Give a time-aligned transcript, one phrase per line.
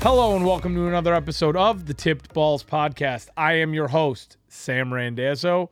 [0.00, 3.28] Hello and welcome to another episode of the Tipped Balls podcast.
[3.36, 5.70] I am your host, Sam Randazzo,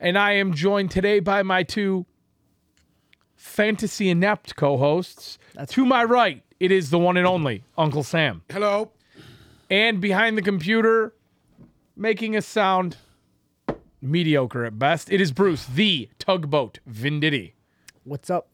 [0.00, 2.04] and I am joined today by my two
[3.36, 5.38] fantasy inept co-hosts.
[5.68, 8.42] to my right, it is the one and only Uncle Sam.
[8.50, 8.90] Hello.
[9.70, 11.14] And behind the computer,
[11.96, 12.96] making a sound
[14.02, 17.52] mediocre at best, it is Bruce, the tugboat Venditti.
[18.02, 18.48] What's up?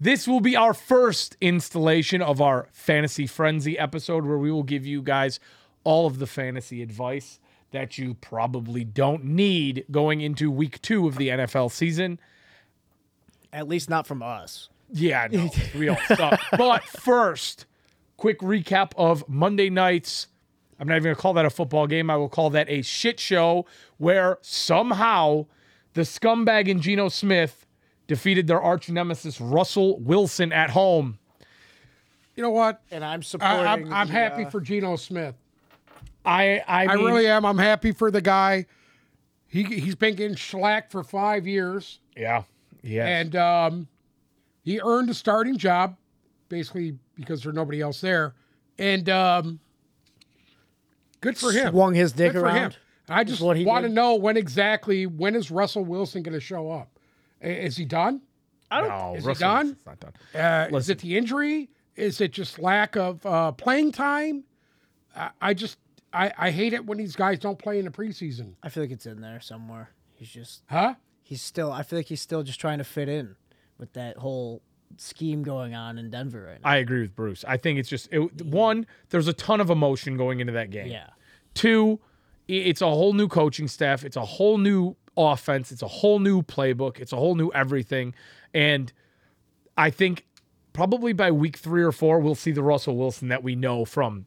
[0.00, 4.84] This will be our first installation of our Fantasy Frenzy episode where we will give
[4.84, 5.38] you guys
[5.84, 7.38] all of the fantasy advice
[7.70, 12.18] that you probably don't need going into week two of the NFL season.
[13.52, 14.68] At least not from us.
[14.92, 16.40] Yeah, no, we all suck.
[16.56, 17.66] But first,
[18.16, 20.28] quick recap of Monday night's.
[20.78, 22.10] I'm not even gonna call that a football game.
[22.10, 23.64] I will call that a shit show
[23.98, 25.46] where somehow
[25.94, 27.64] the scumbag and Geno Smith
[28.06, 31.18] defeated their arch nemesis Russell Wilson at home.
[32.36, 32.82] You know what?
[32.90, 33.66] And I'm supporting.
[33.66, 35.34] I'm, I'm the, happy uh, for Geno Smith.
[36.24, 37.44] I I, I mean, really am.
[37.44, 38.66] I'm happy for the guy.
[39.46, 42.42] He he's been getting shellacked for five years, yeah
[42.82, 43.88] yeah and um,
[44.62, 45.96] he earned a starting job,
[46.48, 48.34] basically because there's nobody else there,
[48.78, 49.60] and um,
[51.20, 51.70] good for him.
[51.70, 52.44] swung his dick Good him.
[52.44, 52.78] around.
[53.08, 56.40] I just what he want to know when exactly when is Russell Wilson going to
[56.40, 56.93] show up?
[57.44, 58.22] I- Is he done?
[58.70, 58.88] I don't.
[58.88, 59.66] No, is he done?
[59.66, 60.12] Wilson's not done.
[60.34, 61.70] Uh, is it the injury?
[61.96, 64.44] Is it just lack of uh, playing time?
[65.14, 65.78] I, I just
[66.12, 68.54] I, I hate it when these guys don't play in the preseason.
[68.62, 69.90] I feel like it's in there somewhere.
[70.14, 70.62] He's just.
[70.68, 70.94] Huh?
[71.22, 71.70] He's still.
[71.70, 73.36] I feel like he's still just trying to fit in
[73.78, 74.62] with that whole
[74.96, 76.68] scheme going on in Denver right now.
[76.68, 77.44] I agree with Bruce.
[77.46, 78.86] I think it's just it, one.
[79.10, 80.86] There's a ton of emotion going into that game.
[80.88, 81.10] yeah.
[81.54, 82.00] Two,
[82.48, 84.04] it's a whole new coaching staff.
[84.04, 85.70] It's a whole new offense.
[85.72, 86.98] It's a whole new playbook.
[87.00, 88.14] It's a whole new everything.
[88.52, 88.92] And
[89.76, 90.24] I think
[90.72, 94.26] probably by week three or four, we'll see the Russell Wilson that we know from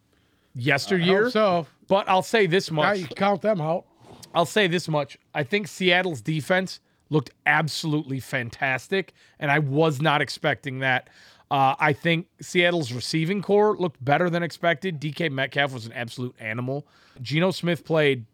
[0.56, 1.24] yesteryear.
[1.26, 3.00] Hope so But I'll say this now much.
[3.00, 3.86] you count them out.
[4.34, 5.18] I'll say this much.
[5.34, 11.10] I think Seattle's defense looked absolutely fantastic, and I was not expecting that.
[11.50, 15.00] Uh, I think Seattle's receiving core looked better than expected.
[15.00, 16.86] DK Metcalf was an absolute animal.
[17.22, 18.26] Geno Smith played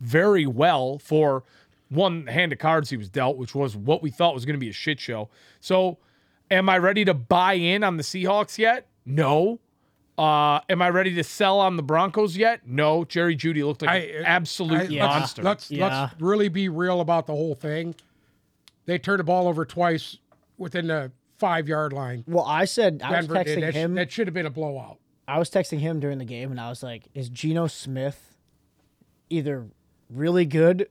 [0.00, 1.44] very well for
[1.88, 4.60] one hand of cards he was dealt, which was what we thought was going to
[4.60, 5.28] be a shit show.
[5.60, 5.98] So,
[6.50, 8.86] am I ready to buy in on the Seahawks yet?
[9.04, 9.58] No.
[10.16, 12.60] Uh, am I ready to sell on the Broncos yet?
[12.66, 13.04] No.
[13.04, 15.42] Jerry Jeudy looked like an absolute I- monster.
[15.42, 16.02] Let's Yeah.
[16.02, 17.94] let's really be real about the whole thing.
[18.86, 20.18] They turned the ball over twice
[20.58, 22.22] within the five yard line.
[22.28, 23.46] Well, I said I was Denver did.
[23.46, 23.94] texting That, sh- him.
[23.94, 24.98] that should have been a blowout.
[25.26, 28.36] I was texting him during the game, and I was like, "Is Geno Smith
[29.30, 29.68] either
[30.10, 30.88] really good,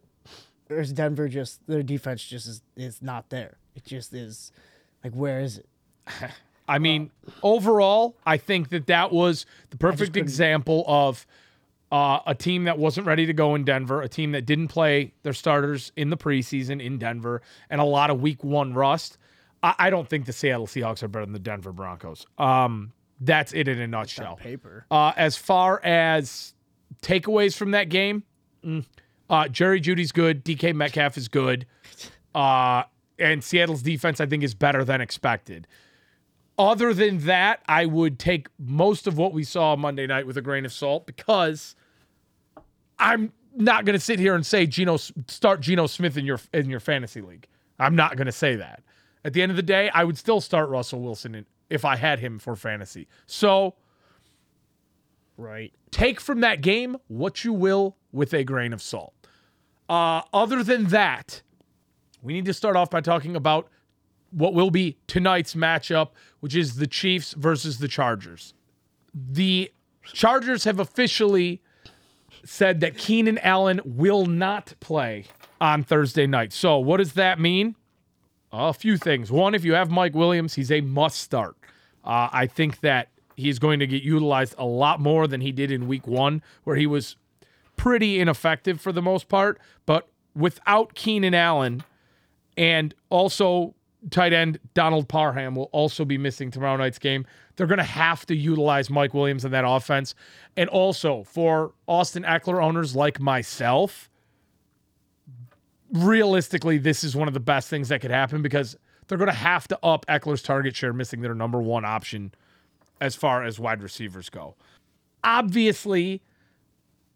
[0.69, 3.57] or is Denver just their defense just is, is not there?
[3.75, 4.52] It just is.
[5.03, 5.69] Like, where is it?
[6.68, 7.09] I mean,
[7.41, 11.25] overall, I think that that was the perfect example of
[11.91, 15.13] uh, a team that wasn't ready to go in Denver, a team that didn't play
[15.24, 19.18] their starters in the preseason in Denver, and a lot of week one rust.
[19.63, 22.28] I, I don't think the Seattle Seahawks are better than the Denver Broncos.
[22.38, 24.36] Um, that's it in a nutshell.
[24.36, 24.86] Paper.
[24.91, 26.53] Uh, as far as
[27.01, 28.24] takeaways from that game,
[28.63, 28.86] mm,
[29.30, 30.44] uh, Jerry Jeudy's good.
[30.44, 31.66] DK Metcalf is good.
[32.34, 32.84] Uh,
[33.18, 35.68] and Seattle's defense, I think, is better than expected.
[36.58, 40.42] Other than that, I would take most of what we saw Monday night with a
[40.42, 41.76] grain of salt because
[42.98, 46.70] I'm not going to sit here and say Geno start Geno Smith in your in
[46.70, 47.48] your fantasy league.
[47.80, 48.84] I'm not going to say that.
[49.24, 51.96] At the end of the day, I would still start Russell Wilson in, if I
[51.96, 53.08] had him for fantasy.
[53.26, 53.76] So
[55.38, 55.74] Right.
[55.92, 59.19] take from that game what you will with a grain of salt.
[59.90, 61.42] Uh, other than that,
[62.22, 63.68] we need to start off by talking about
[64.32, 68.54] what will be tonight's matchup, which is the Chiefs versus the Chargers.
[69.13, 69.72] The
[70.04, 71.62] Chargers have officially
[72.46, 75.25] said that Keenan Allen will not play
[75.60, 76.54] on Thursday night.
[76.54, 77.75] So, what does that mean?
[78.52, 79.31] A few things.
[79.31, 81.56] One, if you have Mike Williams, he's a must start.
[82.04, 85.72] Uh, I think that he's going to get utilized a lot more than he did
[85.72, 87.16] in week one, where he was
[87.80, 89.58] pretty ineffective for the most part.
[89.86, 91.81] But without Keenan Allen
[92.58, 93.74] and also
[94.10, 97.26] tight end Donald Parham will also be missing tomorrow night's game.
[97.56, 100.14] They're going to have to utilize Mike Williams in that offense.
[100.58, 104.10] And also for Austin Ekeler owners like myself,
[105.94, 108.75] realistically, this is one of the best things that could happen because
[109.08, 112.34] they're going to have to up Ekeler's target share, missing their number one option
[113.00, 114.56] as far as wide receivers go.
[115.24, 116.22] Obviously,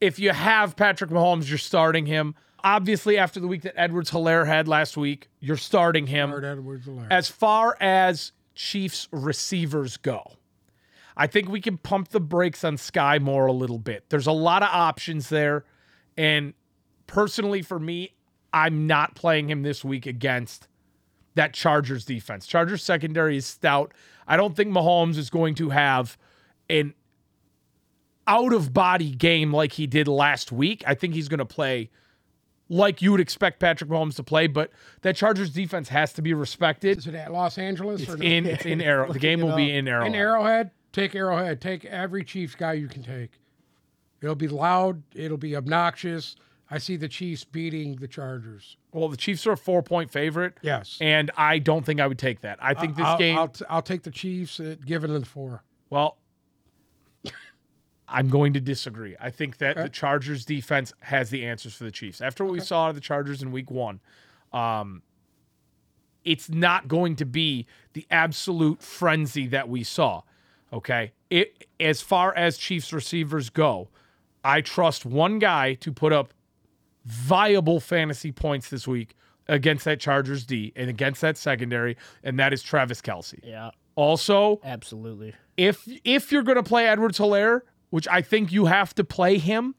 [0.03, 2.35] if you have Patrick Mahomes, you're starting him.
[2.61, 6.33] Obviously, after the week that Edwards Helaire had last week, you're starting him.
[7.09, 10.33] As far as Chiefs receivers go,
[11.15, 14.03] I think we can pump the brakes on Skyy Moore a little bit.
[14.09, 15.63] There's a lot of options there.
[16.17, 16.53] And
[17.07, 18.13] personally, for me,
[18.53, 20.67] I'm not playing him this week against
[21.35, 22.45] that Chargers defense.
[22.45, 23.94] Chargers secondary is stout.
[24.27, 26.17] I don't think Mahomes is going to have
[26.69, 26.94] an
[28.27, 30.83] out of body game like he did last week.
[30.87, 31.89] I think he's going to play
[32.69, 34.71] like you would expect Patrick Mahomes to play, but
[35.01, 36.97] that Chargers defense has to be respected.
[36.97, 39.11] Is it at Los Angeles It's in it's in Arrow.
[39.11, 40.05] The game will be in Arrow.
[40.05, 40.71] in Arrowhead?
[40.91, 41.61] Take Arrowhead.
[41.61, 43.31] Take every Chiefs guy you can take.
[44.21, 45.03] It'll be loud.
[45.13, 46.35] It'll be obnoxious.
[46.71, 48.77] I see the Chiefs beating the Chargers.
[48.93, 50.53] Well, the Chiefs are a four point favorite.
[50.61, 50.97] Yes.
[51.01, 52.57] And I don't think I would take that.
[52.61, 55.63] I think this I'll, game, I'll, t- I'll take the Chiefs at giving them four.
[55.89, 56.17] well,
[58.07, 59.15] I'm going to disagree.
[59.19, 62.21] I think that the Chargers defense has the answers for the Chiefs.
[62.21, 64.01] After what we saw of the Chargers in week one,
[64.51, 65.01] um,
[66.23, 70.21] it's not going to be the absolute frenzy that we saw.
[70.71, 71.11] Okay.
[71.29, 73.89] It as far as Chiefs receivers go,
[74.44, 76.33] I trust one guy to put up
[77.06, 79.15] viable fantasy points this week
[79.47, 83.39] against that Chargers D and against that secondary, and that is Travis Kelce.
[83.44, 85.33] Yeah, Also, absolutely.
[85.57, 87.61] if if you're going to play Edwards Helaire,
[87.94, 89.75] which I think you have to play him,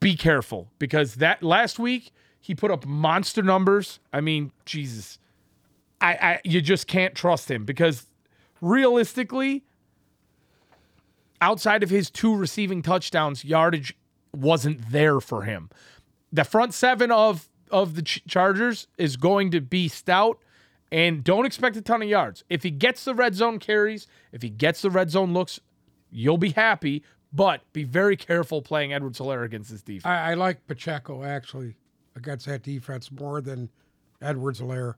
[0.00, 3.98] be careful because that last week he put up monster numbers.
[4.12, 5.18] I mean, Jesus,
[5.98, 8.06] I, I you just can't trust him because
[8.60, 9.64] realistically,
[11.40, 13.96] outside of his two receiving touchdowns, yardage
[14.30, 15.70] wasn't there for him.
[16.30, 20.38] The front seven of of the Ch- Chargers is going to be stout
[20.92, 22.44] and don't expect a ton of yards.
[22.50, 25.58] If he gets the red zone carries, if he gets the red zone looks,
[26.10, 27.02] you'll be happy,
[27.32, 30.04] but be very careful playing Edwards Helaire against this defense.
[30.04, 31.76] I, I like Pacheco actually
[32.14, 33.70] against that defense more than
[34.20, 34.94] Edwards Helaire.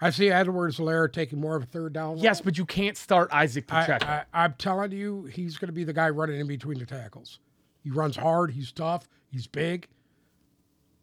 [0.00, 2.18] I see Edwards Helaire taking more of a third down.
[2.18, 4.06] yes, but you can't start Isaac I, Pacheco.
[4.06, 7.38] I, I'm telling you, he's going to be the guy running in between the tackles.
[7.82, 8.50] He runs hard.
[8.50, 9.08] He's tough.
[9.30, 9.86] He's big,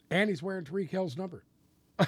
[0.10, 1.46] and he's wearing Tyreek Hill's number.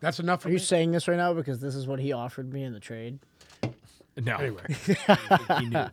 [0.00, 2.52] That's enough for Are you saying this right now because this is what he offered
[2.52, 3.18] me in the trade?
[4.16, 4.36] no.
[4.36, 4.62] Anyway,
[5.58, 5.86] he knew.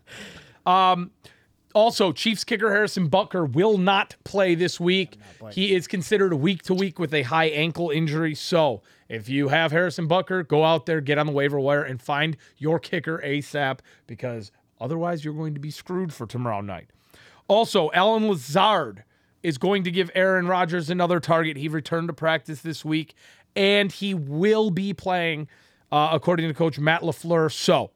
[0.66, 1.12] Um,
[1.76, 5.18] also, Chiefs kicker Harrison Butker will not play this week.
[5.52, 8.34] He is considered week to week with a high ankle injury.
[8.34, 12.02] So, if you have Harrison Butker, go out there, get on the waiver wire, and
[12.02, 14.52] find your kicker ASAP because
[14.82, 16.90] otherwise you're going to be screwed for tomorrow night.
[17.48, 19.04] Also, Allen Lazard
[19.44, 21.58] is going to give Aaron Rodgers another target.
[21.58, 23.14] He returned to practice this week,
[23.58, 25.50] and he will be playing,
[25.92, 27.52] uh, according to Coach Matt LaFleur.
[27.52, 27.90] So,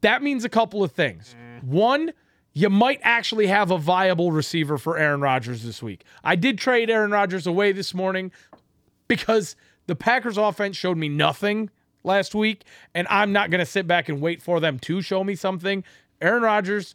[0.00, 1.34] that means a couple of things.
[1.62, 2.12] One,
[2.52, 6.04] you might actually have a viable receiver for Aaron Rodgers this week.
[6.22, 8.30] I did trade Aaron Rodgers away this morning
[9.08, 11.70] because the Packers offense showed me nothing
[12.04, 12.62] last week,
[12.94, 15.82] and I'm not going to sit back and wait for them to show me something.
[16.20, 16.94] Aaron Rodgers,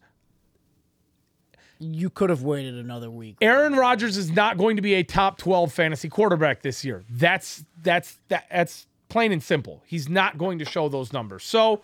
[1.83, 3.37] You could have waited another week.
[3.41, 7.03] Aaron Rodgers is not going to be a top 12 fantasy quarterback this year.
[7.09, 9.83] That's that's that, that's plain and simple.
[9.85, 11.43] He's not going to show those numbers.
[11.43, 11.81] So,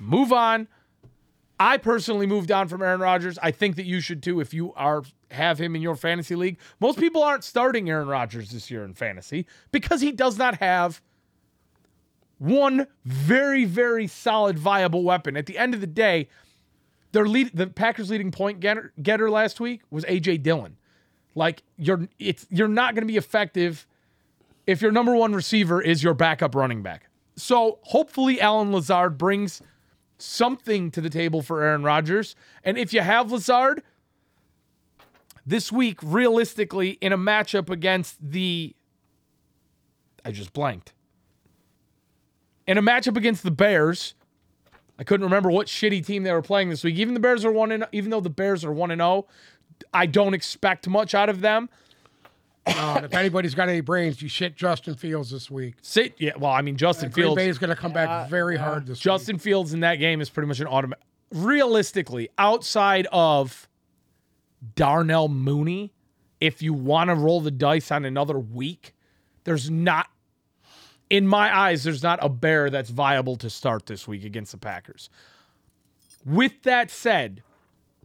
[0.00, 0.68] move on.
[1.60, 3.38] I personally moved on from Aaron Rodgers.
[3.40, 6.58] I think that you should too if you are have him in your fantasy league.
[6.80, 11.00] Most people aren't starting Aaron Rodgers this year in fantasy because he does not have
[12.38, 15.36] one very very solid viable weapon.
[15.36, 16.28] At the end of the day,
[17.12, 20.76] their lead the Packers leading point getter, getter last week was AJ Dillon.
[21.34, 23.86] Like you're it's you're not going to be effective
[24.66, 27.08] if your number one receiver is your backup running back.
[27.36, 29.62] So hopefully Allen Lazard brings
[30.18, 32.34] something to the table for Aaron Rodgers.
[32.62, 33.82] And if you have Lazard
[35.44, 38.74] this week, realistically, in a matchup against the
[40.24, 40.92] I just blanked.
[42.66, 44.14] In a matchup against the Bears,
[45.02, 46.94] I couldn't remember what shitty team they were playing this week.
[46.94, 49.26] Even the Bears are one and even though the Bears are one and zero,
[49.92, 51.68] I don't expect much out of them.
[52.66, 55.74] uh, if anybody's got any brains, you shit Justin Fields this week.
[55.82, 56.36] Sit, yeah.
[56.38, 57.36] Well, I mean, Justin Green Fields.
[57.36, 59.02] Bay is going to come back very hard this week.
[59.02, 61.02] Justin Fields in that game is pretty much an automatic.
[61.32, 63.68] Realistically, outside of
[64.76, 65.92] Darnell Mooney,
[66.38, 68.94] if you want to roll the dice on another week,
[69.42, 70.08] there's not,
[71.12, 74.56] in my eyes, there's not a bear that's viable to start this week against the
[74.56, 75.10] Packers.
[76.24, 77.42] With that said,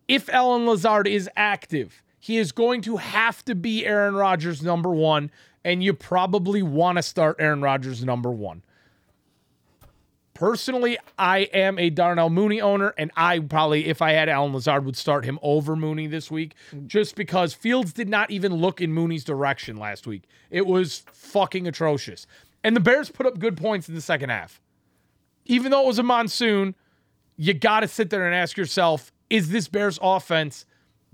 [0.09, 4.89] if Allen Lazard is active, he is going to have to be Aaron Rodgers number
[4.89, 5.31] one,
[5.63, 8.61] and you probably want to start Aaron Rodgers number one.
[10.33, 14.83] Personally, I am a Darnell Mooney owner, and I probably, if I had Allen Lazard,
[14.85, 18.91] would start him over Mooney this week, just because Fields did not even look in
[18.91, 20.23] Mooney's direction last week.
[20.51, 22.27] It was fucking atrocious.
[22.63, 24.61] And the Bears put up good points in the second half.
[25.45, 26.75] even though it was a monsoon,
[27.37, 30.65] you got to sit there and ask yourself is this Bears offense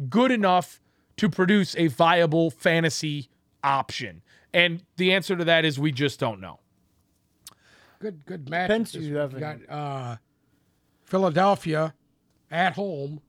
[0.10, 0.80] good enough
[1.18, 3.30] to produce a viable fantasy
[3.64, 4.22] option?
[4.54, 6.60] And the answer to that is we just don't know.
[8.00, 8.70] Good, good match.
[8.70, 10.18] Depends you have got uh,
[11.04, 11.94] Philadelphia
[12.52, 13.22] at home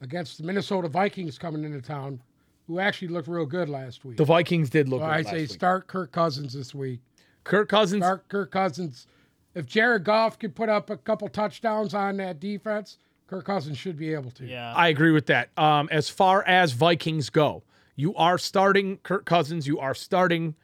[0.00, 2.20] against the Minnesota Vikings coming into town,
[2.66, 4.16] who actually looked real good last week.
[4.16, 5.50] The Vikings did look So good I last say week.
[5.50, 7.00] start Kirk Cousins this week.
[7.48, 9.06] Kirk Cousins Start Kirk Cousins.
[9.54, 13.96] If Jared Goff could put up a couple touchdowns on that defense, Kirk Cousins should
[13.96, 14.46] be able to.
[14.46, 14.72] Yeah.
[14.74, 15.50] I agree with that.
[15.58, 17.64] Um, as far as Vikings go,
[17.96, 20.54] you are starting Kirk Cousins, you are starting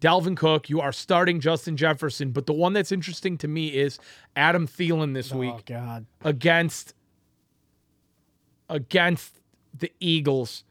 [0.00, 2.30] Dalvin Cook, you are starting Justin Jefferson.
[2.30, 3.98] But the one that's interesting to me is
[4.34, 6.06] Adam Thielen this oh week God.
[6.24, 6.94] against
[8.68, 9.40] against
[9.78, 10.64] the Eagles.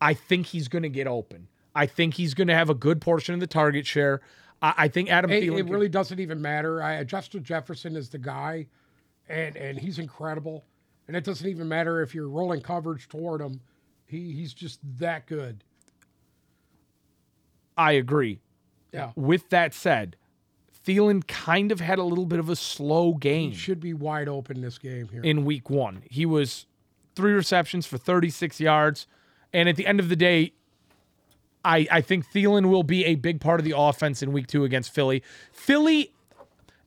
[0.00, 1.48] I think he's going to get open.
[1.74, 4.20] I think he's going to have a good portion of the target share.
[4.62, 5.58] I, I think Adam It, Thielen.
[5.58, 6.82] it can- really doesn't even matter.
[6.82, 8.66] I Justin Jefferson is the guy,
[9.28, 10.64] and and he's incredible.
[11.08, 13.60] And it doesn't even matter if you're rolling coverage toward him.
[14.06, 15.64] He he's just that good.
[17.76, 18.40] I agree.
[18.92, 19.12] Yeah.
[19.16, 20.16] With that said,
[20.86, 23.50] Thielen kind of had a little bit of a slow game.
[23.50, 25.22] He should be wide open this game here.
[25.22, 26.02] in week one.
[26.10, 26.66] He was
[27.14, 29.06] three receptions for 36 yards.
[29.52, 30.52] And at the end of the day,
[31.64, 34.64] I, I think Thielen will be a big part of the offense in week two
[34.64, 35.22] against Philly.
[35.52, 36.12] Philly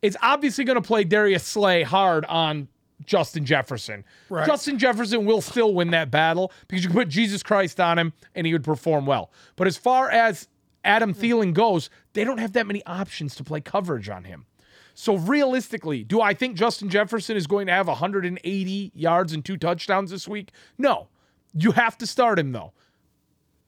[0.01, 2.67] is obviously going to play Darius Slay hard on
[3.05, 4.03] Justin Jefferson.
[4.29, 4.45] Right.
[4.45, 8.13] Justin Jefferson will still win that battle because you can put Jesus Christ on him
[8.33, 9.31] and he would perform well.
[9.55, 10.47] But as far as
[10.83, 11.21] Adam hmm.
[11.21, 14.45] Thielen goes, they don't have that many options to play coverage on him.
[14.93, 19.57] So realistically, do I think Justin Jefferson is going to have 180 yards and two
[19.57, 20.51] touchdowns this week?
[20.77, 21.09] No.
[21.53, 22.71] You have to start him though.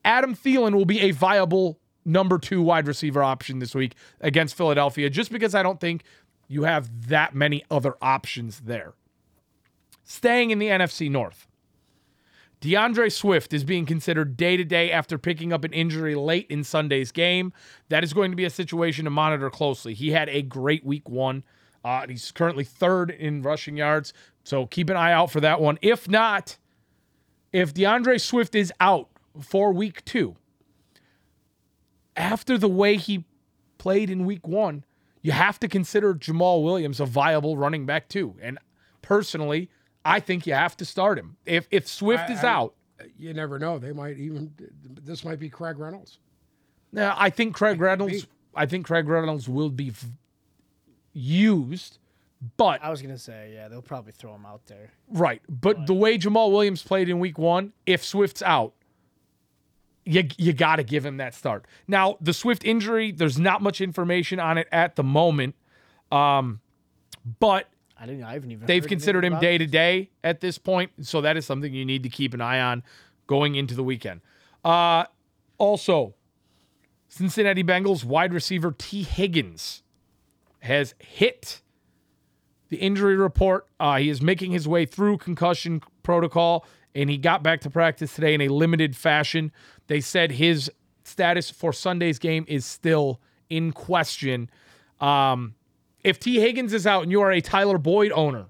[0.08, 5.10] Adam Thielen will be a viable number two wide receiver option this week against Philadelphia,
[5.10, 6.02] just because I don't think
[6.48, 8.94] you have that many other options there.
[10.04, 11.46] Staying in the NFC North.
[12.60, 16.64] D'Andre Swift is being considered day to day after picking up an injury late in
[16.64, 17.52] Sunday's game.
[17.90, 19.92] That is going to be a situation to monitor closely.
[19.92, 21.44] He had a great week one.
[21.84, 24.14] Uh, he's currently third in rushing yards.
[24.42, 25.78] So keep an eye out for that one.
[25.82, 26.56] If not,
[27.52, 29.10] if D'Andre Swift is out
[29.40, 30.36] for week two,
[32.16, 33.24] after the way he
[33.78, 34.84] played in week one,
[35.22, 38.36] you have to consider Jamaal Williams a viable running back too.
[38.40, 38.58] And
[39.02, 39.70] personally,
[40.04, 41.36] I think you have to start him.
[41.46, 42.74] If if Swift I- is I- out,
[43.16, 43.78] you never know.
[43.78, 44.52] They might even.
[45.02, 46.18] This might be Craig Reynolds.
[46.92, 48.26] now I think Craig Reynolds.
[48.54, 50.08] I think Craig Reynolds will be v-
[51.12, 51.98] used,
[52.56, 54.90] but I was gonna say, yeah, they'll probably throw him out there.
[55.10, 55.42] right.
[55.48, 58.74] But the way Jamaal Williams played in Week One, if Swift's out,
[60.08, 61.66] you you got to give him that start.
[61.86, 65.54] Now the Swift injury, there's not much information on it at the moment,
[66.10, 66.60] um,
[67.38, 67.68] but
[68.00, 68.24] I didn't.
[68.24, 68.66] I haven't even.
[68.66, 72.02] They've considered him day to day at this point, so that is something you need
[72.04, 72.82] to keep an eye on
[73.26, 74.22] going into the weekend.
[74.64, 75.04] Uh,
[75.58, 76.14] also,
[77.08, 79.82] Cincinnati Bengals wide receiver Tee Higgins
[80.60, 81.60] has hit
[82.70, 83.66] the injury report.
[83.78, 86.64] Uh, he is making his way through concussion protocol,
[86.94, 89.52] and he got back to practice today in a limited fashion.
[89.86, 90.70] They said his
[91.04, 94.50] status for Sunday's game is still in question.
[95.00, 95.54] Um,
[96.04, 98.46] if Tee Higgins is out and you are a Tyler Boyd owner,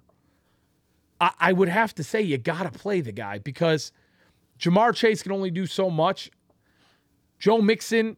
[1.20, 3.92] I, I would have to say you got to play the guy because
[4.58, 6.30] Ja'Marr Chase can only do so much.
[7.38, 8.16] Joe Mixon,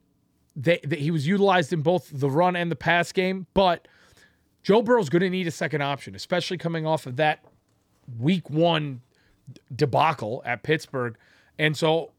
[0.57, 3.87] they, he was utilized in both the run and the pass game, but
[4.63, 7.45] Joe Burrow's going to need a second option, especially coming off of that
[8.19, 9.03] week one
[9.75, 11.17] debacle at Pittsburgh.
[11.59, 12.11] And so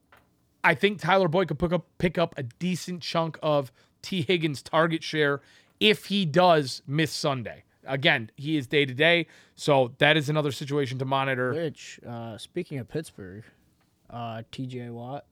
[0.64, 3.72] I think Tyler Boyd could pick up pick up a decent chunk of
[4.02, 5.42] Tee Higgins' target share
[5.80, 7.64] if he does miss Sunday.
[7.86, 11.52] Again, he is day to day, so that is another situation to monitor.
[11.52, 13.44] Which, uh, speaking of Pittsburgh,
[14.12, 14.92] uh, T.J.
[14.92, 15.26] Watt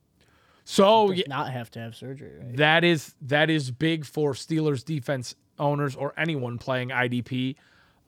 [0.64, 2.56] So yeah, not have to have surgery, right?
[2.56, 7.54] that is that is big for Steelers defense owners or anyone playing IDP.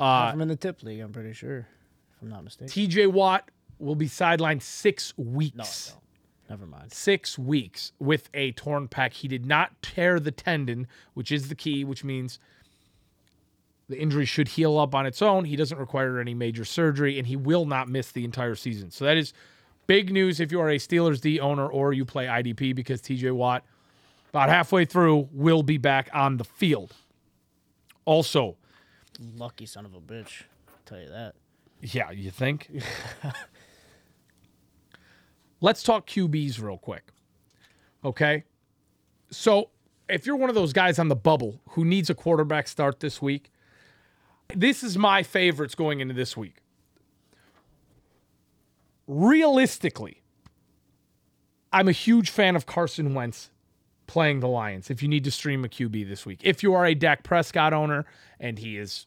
[0.00, 2.68] Uh, him in the tip league, I'm pretty sure, if I'm not mistaken.
[2.68, 3.49] TJ Watt
[3.82, 5.88] will be sidelined six no, I weeks.
[5.90, 6.02] don't.
[6.50, 6.92] Never mind.
[6.92, 9.14] Six weeks with a torn pec.
[9.14, 12.38] He did not tear the tendon, which is the key, which means
[13.88, 15.44] the injury should heal up on its own.
[15.46, 18.90] He doesn't require any major surgery, and he will not miss the entire season.
[18.90, 19.32] So that is
[19.86, 23.32] big news if you are a Steelers D owner or you play IDP because TJ
[23.32, 23.64] Watt,
[24.28, 26.94] about halfway through, will be back on the field.
[28.04, 28.56] Also,
[29.36, 30.42] Lucky son of a bitch.
[30.68, 31.34] I'll tell you that.
[31.80, 32.68] Yeah, you think?
[35.62, 37.12] Let's talk QBs real quick.
[38.04, 38.45] Okay.
[39.31, 39.71] So,
[40.09, 43.23] if you're one of those guys on the bubble who needs a quarterback start this
[43.23, 43.50] week,
[44.54, 46.57] This is my favorites going into this week.
[49.07, 50.23] Realistically,
[51.73, 53.50] I'm a huge fan of Carson Wentz
[54.07, 56.40] playing the Lions if you need to stream a QB this week.
[56.42, 58.04] If you are a Dak Prescott owner
[58.38, 59.07] and he is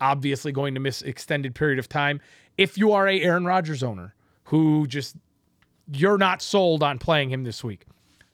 [0.00, 2.20] obviously going to miss extended period of time,
[2.58, 5.16] if you are a Aaron Rodgers owner who just
[5.90, 7.86] you're not sold on playing him this week.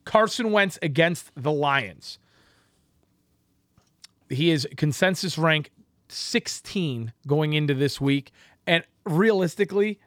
[0.05, 2.19] Carson Wentz against the Lions.
[4.29, 5.71] He is consensus rank
[6.09, 8.33] 16 going into this week.
[8.67, 9.99] And realistically,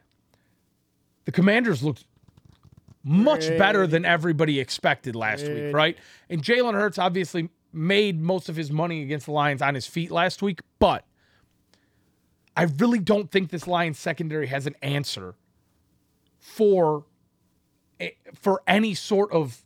[1.24, 2.06] the Commanders looked
[3.02, 5.98] much better than everybody expected last week, right?
[6.30, 10.10] And Jalen Hurts obviously made most of his money against the Lions on his feet
[10.10, 11.04] last week, but
[12.56, 15.34] I really don't think this Lions secondary has an answer
[16.44, 17.06] for
[17.98, 19.64] eh, for any sort of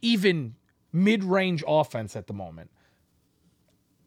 [0.00, 0.54] even
[0.92, 2.70] mid-range offense at the moment.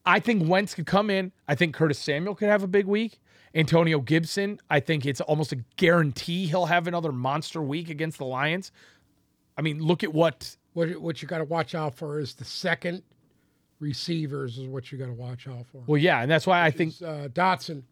[0.05, 1.33] I think Wentz could come in.
[1.49, 3.19] I think Curtis Samuel could have a big week.
[3.53, 8.25] Antonio Gibson, I think it's almost a guarantee he'll have another monster week against the
[8.25, 8.71] Lions.
[9.57, 12.45] I mean, look at what What what you got to watch out for is the
[12.45, 13.03] second
[13.79, 15.83] receivers is what you got to watch out for.
[15.87, 17.83] well, yeah, and that's why I think uh, Dotson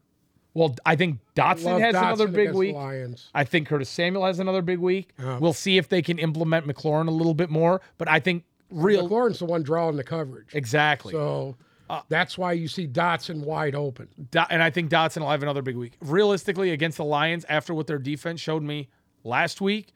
[0.54, 2.76] well, I think Dotson has Dotson another big week.
[2.76, 3.30] Lions.
[3.34, 5.10] I think Curtis Samuel has another big week.
[5.20, 5.40] Yeah.
[5.40, 9.08] We'll see if they can implement McLaurin a little bit more, but I think real
[9.08, 11.12] McLaurin's the one drawing the coverage, exactly.
[11.14, 11.56] so
[11.90, 14.08] Uh, that's why you see Dotson wide open.
[14.32, 15.94] Do- and I think Dotson will have another big week.
[16.02, 18.88] Realistically, against the Lions, after what their defense showed me
[19.26, 19.94] last week,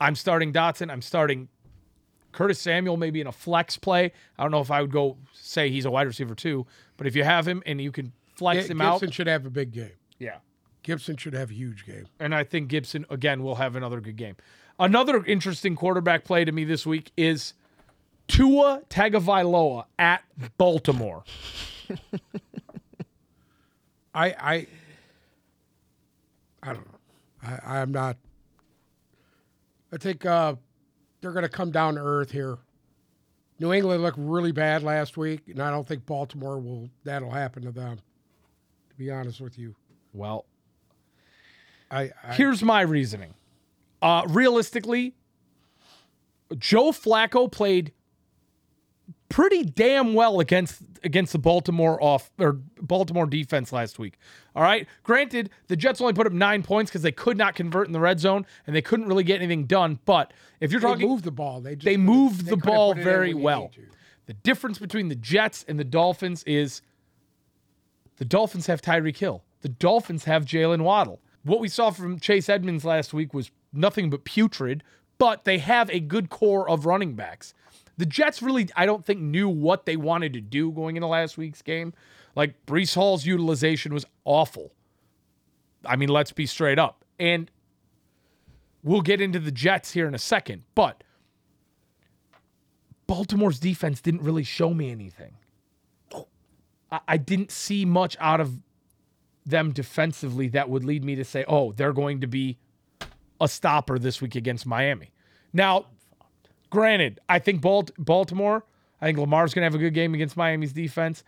[0.00, 0.90] I'm starting Dotson.
[0.90, 1.48] I'm starting
[2.32, 4.12] Curtis Samuel, maybe in a flex play.
[4.38, 7.14] I don't know if I would go say he's a wide receiver too, but if
[7.16, 9.92] you have him and you can flex him Gibson out, should have a big game.
[10.18, 10.36] yeah.
[10.82, 12.06] Gibson should have a huge game.
[12.20, 14.36] And I think Gibson again will have another good game.
[14.78, 17.54] Another interesting quarterback play to me this week is
[18.28, 20.22] Tua Tagovailoa at
[20.58, 21.24] Baltimore.
[24.14, 24.66] I I
[26.62, 26.98] I don't know.
[27.42, 28.16] I I'm not.
[29.92, 30.54] I think uh,
[31.20, 32.58] they're going to come down to earth here.
[33.58, 36.90] New England looked really bad last week, and I don't think Baltimore will.
[37.04, 37.98] That'll happen to them.
[38.96, 39.74] To be honest with you,
[40.14, 40.46] Well,
[41.90, 43.34] I, I Here's my reasoning.
[44.00, 45.14] Uh, realistically,
[46.58, 47.92] Joe Flacco played
[49.28, 54.18] pretty damn well against against the Baltimore off or Baltimore defense last week.
[54.54, 54.86] All right.
[55.02, 58.00] Granted, the Jets only put up nine points because they could not convert in the
[58.00, 59.98] red zone and they couldn't really get anything done.
[60.06, 61.60] But if you're they talking, moved the ball.
[61.60, 63.70] They they moved the ball put it in very well.
[64.24, 66.80] The difference between the Jets and the Dolphins is
[68.16, 69.44] the Dolphins have Tyreek Hill.
[69.60, 71.20] The Dolphins have Jaylen Waddle.
[71.42, 74.82] What we saw from Chase Edmonds last week was nothing but putrid,
[75.18, 77.54] but they have a good core of running backs.
[77.98, 81.38] The Jets really, I don't think, knew what they wanted to do going into last
[81.38, 81.94] week's game.
[82.34, 84.72] Like Breece Hall's utilization was awful.
[85.84, 87.04] I mean, let's be straight up.
[87.18, 87.50] And
[88.82, 91.02] we'll get into the Jets here in a second, but
[93.06, 95.36] Baltimore's defense didn't really show me anything.
[96.90, 98.60] I, didn't see much out of
[99.44, 102.58] them defensively that would lead me to say, oh, they're going to be
[103.40, 105.10] a stopper this week against Miami.
[105.52, 105.86] Now,
[106.70, 108.64] granted, I think Balt- Baltimore,
[109.00, 111.24] I think Lamar's going to have a good game against Miami's defense.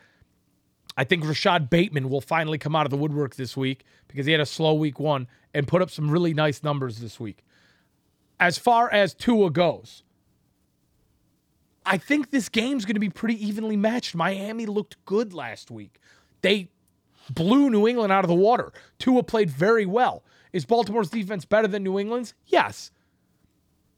[0.96, 4.32] I think Rashod Bateman will finally come out of the woodwork this week because he
[4.32, 7.44] had a slow week one and put up some really nice numbers this week.
[8.40, 10.02] As far as Tua goes,
[11.88, 14.14] I think this game's going to be pretty evenly matched.
[14.14, 15.98] Miami looked good last week.
[16.42, 16.68] They
[17.30, 18.72] blew New England out of the water.
[18.98, 20.22] Tua played very well.
[20.52, 22.34] Is Baltimore's defense better than New England's?
[22.46, 22.90] Yes.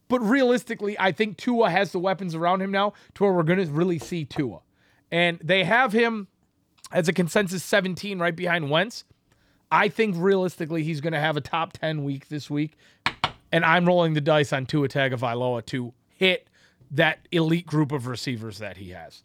[0.07, 3.59] But realistically, I think Tua has the weapons around him now to where we're going
[3.59, 4.59] to really see Tua.
[5.11, 6.27] And they have him
[6.93, 9.03] as a consensus 17 right behind Wentz.
[9.69, 12.77] I think realistically he's going to have a top 10 week this week.
[13.51, 16.47] And I'm rolling the dice on Tua Tagovailoa to hit
[16.91, 19.23] that elite group of receivers that he has.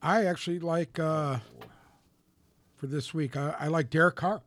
[0.00, 1.38] I actually like uh,
[2.76, 3.36] for this week.
[3.36, 4.40] I, I like Derek Carr.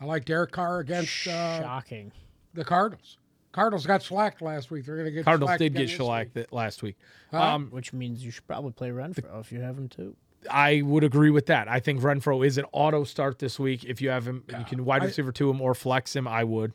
[0.00, 2.12] I like Derek Carr against uh, Shocking.
[2.54, 3.18] the Cardinals.
[3.52, 4.84] Cardinals got slacked last week.
[4.84, 6.52] They're going to get Cardinals slacked did get this shellacked week.
[6.52, 6.96] last week.
[7.30, 7.42] Huh?
[7.42, 10.14] Um, Which means you should probably play Renfrow if you have him too.
[10.50, 11.66] I would agree with that.
[11.66, 13.84] I think Renfrow is an auto start this week.
[13.84, 16.28] If you have him, you can wide I- receiver to him or flex him.
[16.28, 16.72] I would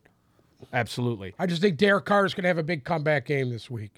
[0.74, 1.34] absolutely.
[1.40, 3.92] I just think Derek Carr is going to have a big comeback game this week.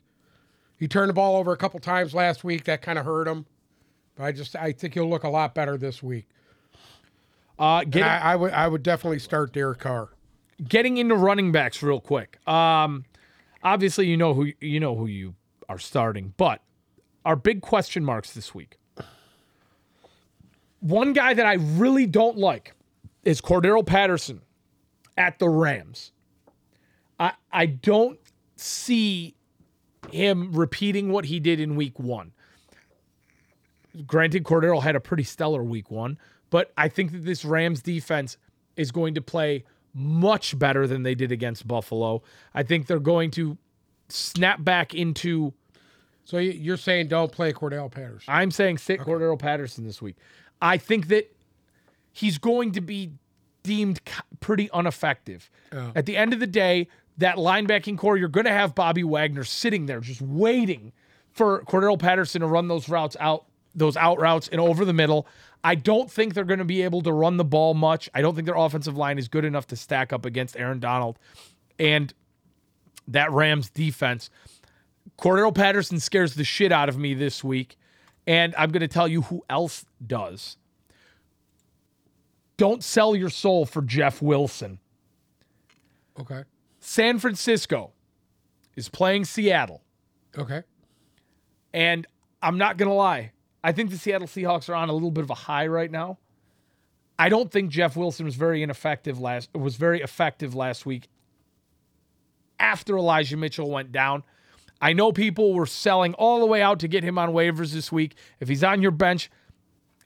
[0.77, 2.65] He turned the ball over a couple times last week.
[2.65, 3.45] That kind of hurt him.
[4.15, 6.27] But I just I think he'll look a lot better this week.
[7.57, 10.09] Uh, getting, I, I would I would definitely start Derek Carr.
[10.67, 12.37] getting into running backs real quick.
[12.47, 13.05] Um,
[13.63, 15.35] obviously, you know who you know who you
[15.69, 16.61] are starting, but
[17.25, 18.77] our big question marks this week.
[20.81, 22.73] One guy that I really don't like
[23.23, 24.41] is Cordero Patterson
[25.17, 26.11] at the Rams.
[27.19, 28.19] I I don't
[28.55, 29.35] see
[30.11, 32.31] him repeating what he did in week one.
[34.07, 36.17] Granted, Cordero had a pretty stellar week one,
[36.49, 38.37] but I think that this Rams defense
[38.75, 42.23] is going to play much better than they did against Buffalo.
[42.55, 43.55] I think they're going to
[44.09, 45.53] snap back into.
[46.25, 48.33] So you- you're saying don't play Cordell Patterson?
[48.33, 50.15] I'm saying sit Cordell Patterson this week.
[50.61, 51.31] I think that
[52.11, 53.11] he's going to be
[53.61, 54.01] deemed
[54.39, 55.51] pretty ineffective.
[55.95, 59.43] At the end of the day, that linebacking core, you're going to have Bobby Wagner
[59.43, 60.91] sitting there just waiting
[61.31, 63.45] for Cordero Patterson to run those routes out,
[63.75, 65.27] those out routes and over the middle.
[65.63, 68.09] I don't think they're going to be able to run the ball much.
[68.13, 71.17] I don't think their offensive line is good enough to stack up against Aaron Donald
[71.79, 72.13] and
[73.07, 74.29] that Rams defense.
[75.17, 77.77] Cordero Patterson scares the shit out of me this week.
[78.25, 80.57] And I'm going to tell you who else does.
[82.57, 84.79] Don't sell your soul for Jeff Wilson.
[86.19, 86.43] Okay.
[86.85, 87.93] San Francisco
[88.75, 89.81] is playing Seattle.
[90.37, 90.63] Okay.
[91.73, 92.05] And
[92.41, 93.31] I'm not going to lie.
[93.63, 96.17] I think the Seattle Seahawks are on a little bit of a high right now.
[97.17, 101.07] I don't think Jeff Wilson was very ineffective last was very effective last week
[102.59, 104.23] after Elijah Mitchell went down.
[104.81, 107.93] I know people were selling all the way out to get him on waivers this
[107.93, 108.15] week.
[108.41, 109.31] If he's on your bench,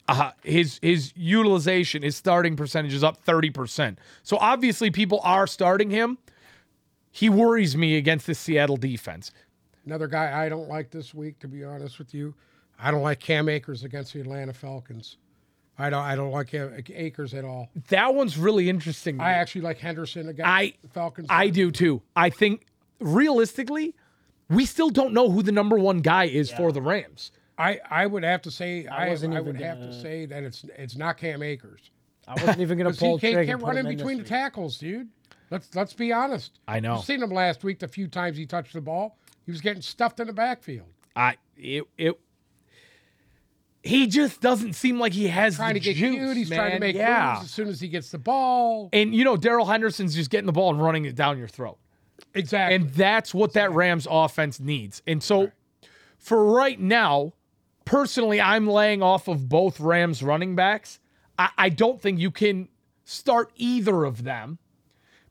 [0.08, 3.98] uh, his his utilization, his starting percentage is up 30%.
[4.22, 6.20] So obviously people are starting him.
[7.18, 9.32] He worries me against the Seattle defense.
[9.88, 12.36] Another guy I don't like this week, to be honest with you.
[12.80, 15.18] I don't like Cam Akers against the Atlanta Falcons.
[15.80, 16.04] I don't.
[16.04, 17.70] I don't like Akers at all.
[17.88, 19.20] That one's really interesting.
[19.20, 21.26] I actually like Henderson against I- the Falcons.
[21.32, 22.04] I do too.
[22.16, 22.68] I think
[23.00, 23.96] realistically,
[24.48, 27.32] we still don't know who the number one guy is for the Rams.
[27.58, 30.28] I, I would have to say I, I, wasn't even would have to gonna- say
[30.28, 31.90] that it's it's not Cam Akers.
[32.28, 34.30] I wasn't even gonna Because he pull can't, can't run him in between the week.
[34.30, 35.10] tackles, dude.
[35.50, 36.60] Let's let's be honest.
[36.68, 36.96] I know.
[36.96, 37.80] You've seen him last week.
[37.80, 41.38] The few times he touched the ball, he was getting stuffed in the backfield, I
[41.56, 42.20] it it.
[43.84, 46.36] He just doesn't seem like he has trying to get juice, cute.
[46.36, 47.36] He's trying to make yeah.
[47.36, 48.90] moves as soon as he gets the ball.
[48.92, 51.78] And you know, Darrell Henderson's just getting the ball and running it down your throat.
[52.34, 52.76] Exactly.
[52.76, 55.02] And that's what that Rams offense needs.
[55.08, 55.52] And so
[56.18, 57.34] for right now,
[57.86, 61.00] personally, I'm laying off of both Rams running backs.
[61.40, 62.68] I, I don't think you can
[63.06, 64.60] start either of them.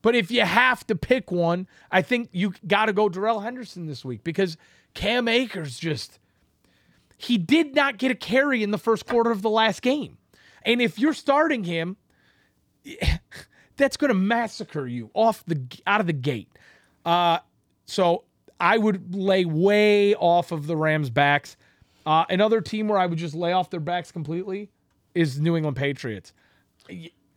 [0.07, 3.87] But if you have to pick one, I think you got to go Darrell Henderson
[3.87, 4.57] this week because
[4.95, 6.21] Cam Akers just
[7.17, 10.17] he did not get a carry in the first quarter of the last game.
[10.63, 11.97] And if you're starting him,
[13.77, 16.51] that's going to massacre you off the out of the gate.
[17.05, 17.41] Uh,
[17.87, 18.23] so
[18.61, 21.57] I would lay way off of the Rams' backs.
[22.07, 24.71] Uh, another team where I would just lay off their backs completely
[25.17, 26.33] is New England Patriots.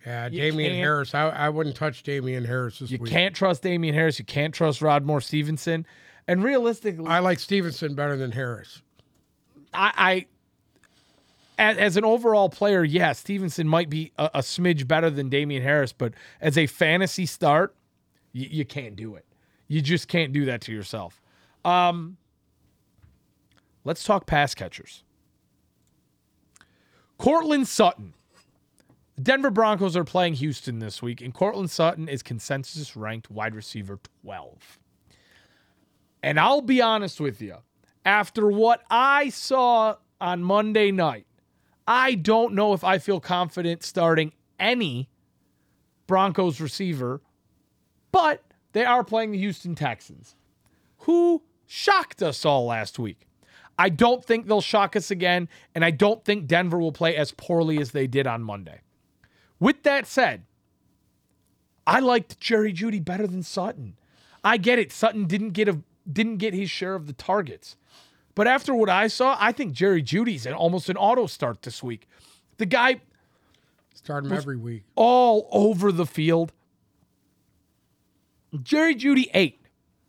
[0.09, 1.13] Yeah, Damien Harris.
[1.13, 3.11] I, I wouldn't touch Damien Harris this You week.
[3.11, 4.17] can't trust Damien Harris.
[4.17, 5.85] You can't trust Rodmore Stevenson.
[6.27, 8.81] And realistically, I like Stevenson better than Harris.
[9.71, 10.25] I,
[11.59, 15.29] I as, as an overall player, yeah, Stevenson might be a, a smidge better than
[15.29, 17.75] Damian Harris, but as a fantasy start,
[18.31, 19.25] you, you can't do it.
[19.67, 21.21] You just can't do that to yourself.
[21.63, 22.17] Um,
[23.83, 25.03] let's talk pass catchers.
[27.19, 28.13] Courtland Sutton.
[29.21, 33.99] Denver Broncos are playing Houston this week, and Courtland Sutton is consensus ranked wide receiver
[34.21, 34.79] 12.
[36.23, 37.55] And I'll be honest with you,
[38.05, 41.25] after what I saw on Monday night,
[41.87, 45.09] I don't know if I feel confident starting any
[46.07, 47.21] Broncos receiver,
[48.11, 50.35] but they are playing the Houston Texans,
[50.99, 53.27] who shocked us all last week.
[53.77, 57.31] I don't think they'll shock us again, and I don't think Denver will play as
[57.31, 58.81] poorly as they did on Monday.
[59.59, 60.43] With that said,
[61.85, 63.95] I liked Jerry Jeudy better than Sutton.
[64.43, 64.91] I get it.
[64.91, 65.79] Sutton didn't get a
[66.11, 67.75] didn't get his share of the targets.
[68.35, 71.83] But after what I saw, I think Jerry Jeudy's an almost an auto start this
[71.83, 72.07] week.
[72.57, 73.01] The guy
[73.93, 74.83] Start him every week.
[74.95, 76.53] all over the field.
[78.63, 79.61] Jerry Judy ate.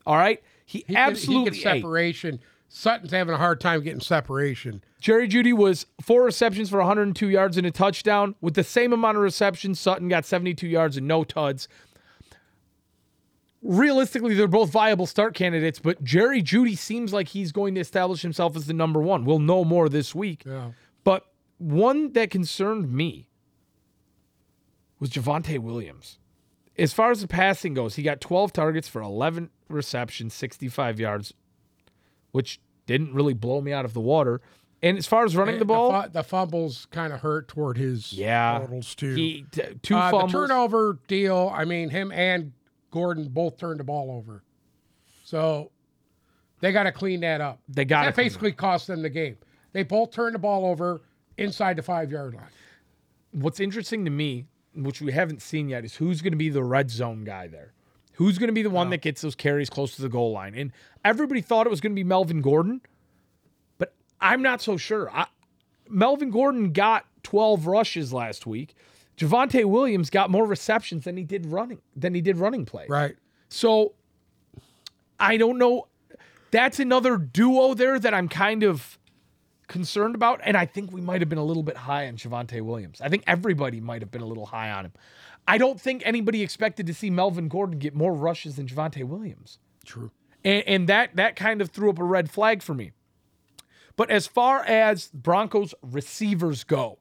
[0.06, 0.42] All right.
[0.64, 1.80] He, He absolutely can, he can ate.
[1.80, 2.40] separation.
[2.68, 4.82] Sutton's having a hard time getting separation.
[5.00, 8.34] Jerry Jeudy was four receptions for 102 yards and a touchdown.
[8.40, 11.68] With the same amount of receptions, Sutton got 72 yards and no tuds.
[13.62, 18.22] Realistically, they're both viable start candidates, but Jerry Jeudy seems like he's going to establish
[18.22, 19.24] himself as the number one.
[19.24, 20.44] We'll know more this week.
[20.46, 20.72] Yeah.
[21.02, 21.26] But
[21.58, 23.28] one that concerned me
[24.98, 26.18] was Javonte Williams.
[26.78, 31.34] As far as the passing goes, he got 12 targets for 11 receptions, 65 yards,
[32.32, 34.40] which didn't really blow me out of the water.
[34.82, 38.12] And as far as running the ball, fu- the fumbles kind of hurt toward his
[38.12, 39.14] yeah, totals too.
[39.14, 41.52] he t- two uh, the turnover deal.
[41.54, 42.52] I mean, him and
[42.90, 44.42] Gordon both turned the ball over,
[45.22, 45.70] so
[46.60, 47.60] they got to clean that up.
[47.68, 49.36] They gotta That basically cost them the game.
[49.72, 51.02] They both turned the ball over
[51.36, 52.44] inside the five yard line.
[53.32, 56.64] What's interesting to me, which we haven't seen yet, is who's going to be the
[56.64, 57.72] red zone guy there.
[58.14, 60.54] Who's going to be the one that gets those carries close to the goal line?
[60.54, 60.72] And
[61.04, 62.82] everybody thought it was going to be Melvin Gordon,
[64.20, 65.10] I'm not so sure.
[65.10, 65.26] I,
[65.88, 68.74] Melvin Gordon got 12 rushes last week.
[69.16, 72.88] Javonte Williams got more receptions than he did running than he did running plays.
[72.88, 73.16] Right.
[73.48, 73.92] So
[75.18, 75.88] I don't know.
[76.50, 78.98] That's another duo there that I'm kind of
[79.68, 80.40] concerned about.
[80.42, 83.00] And I think we might have been a little bit high on Javonte Williams.
[83.00, 84.92] I think everybody might have been a little high on him.
[85.46, 89.58] I don't think anybody expected to see Melvin Gordon get more rushes than Javonte Williams.
[89.84, 90.10] True.
[90.44, 92.92] And, and that that kind of threw up a red flag for me.
[94.00, 97.00] But as far as Broncos receivers go,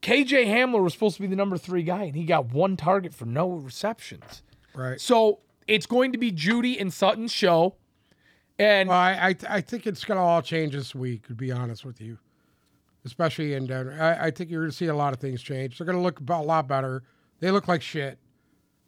[0.00, 3.12] KJ Hamler was supposed to be the number three guy, and he got one target
[3.12, 4.42] for no receptions.
[4.74, 4.98] Right.
[4.98, 7.74] So it's going to be Jeudy and Sutton's show.
[8.58, 11.26] And Well, I I, I think it's gonna all change this week.
[11.26, 12.16] To be honest with you,
[13.04, 15.76] especially in Denver, I, I think you're gonna see a lot of things change.
[15.76, 17.02] They're gonna look a lot better.
[17.40, 18.18] They look like shit.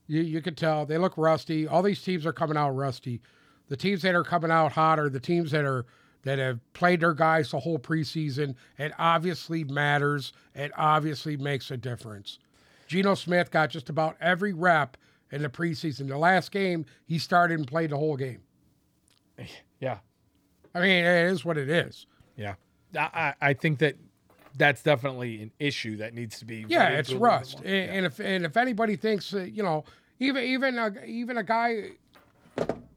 [0.06, 1.68] You you can tell they look rusty.
[1.68, 3.20] All these teams are coming out rusty.
[3.68, 5.86] The teams that are coming out hot are the teams that are
[6.24, 8.54] that have played their guys the whole preseason.
[8.78, 10.32] It obviously matters.
[10.54, 12.38] It obviously makes a difference.
[12.86, 14.96] Geno Smith got just about every rep
[15.30, 16.08] in the preseason.
[16.08, 18.42] The last game, he started and played the whole game.
[19.80, 19.98] yeah,
[20.74, 22.06] I mean, it is what it is.
[22.36, 22.54] yeah,
[22.96, 23.96] I, I think that
[24.56, 26.64] that's definitely an issue that needs to be.
[26.68, 27.58] Yeah, it's into a little bit rust.
[27.60, 29.84] And, and if and if anybody thinks that you know,
[30.20, 31.92] even even a, even a guy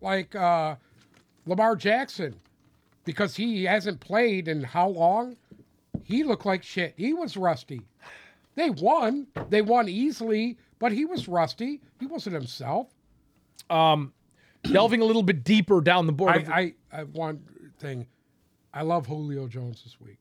[0.06, 0.76] like uh,
[1.48, 2.36] Lamar Jackson,
[3.04, 5.36] because he hasn't played in how long,
[6.04, 6.94] he looked like shit.
[6.96, 7.82] He was rusty.
[8.54, 9.28] They won.
[9.50, 11.82] They won easily, but he was rusty.
[12.00, 12.88] He wasn't himself.
[13.70, 14.13] Um,
[14.63, 16.32] Delving a little bit deeper down the board.
[16.32, 17.44] I, the- I, I one
[17.80, 18.08] thing.
[18.74, 20.18] I love Julio Jones this week.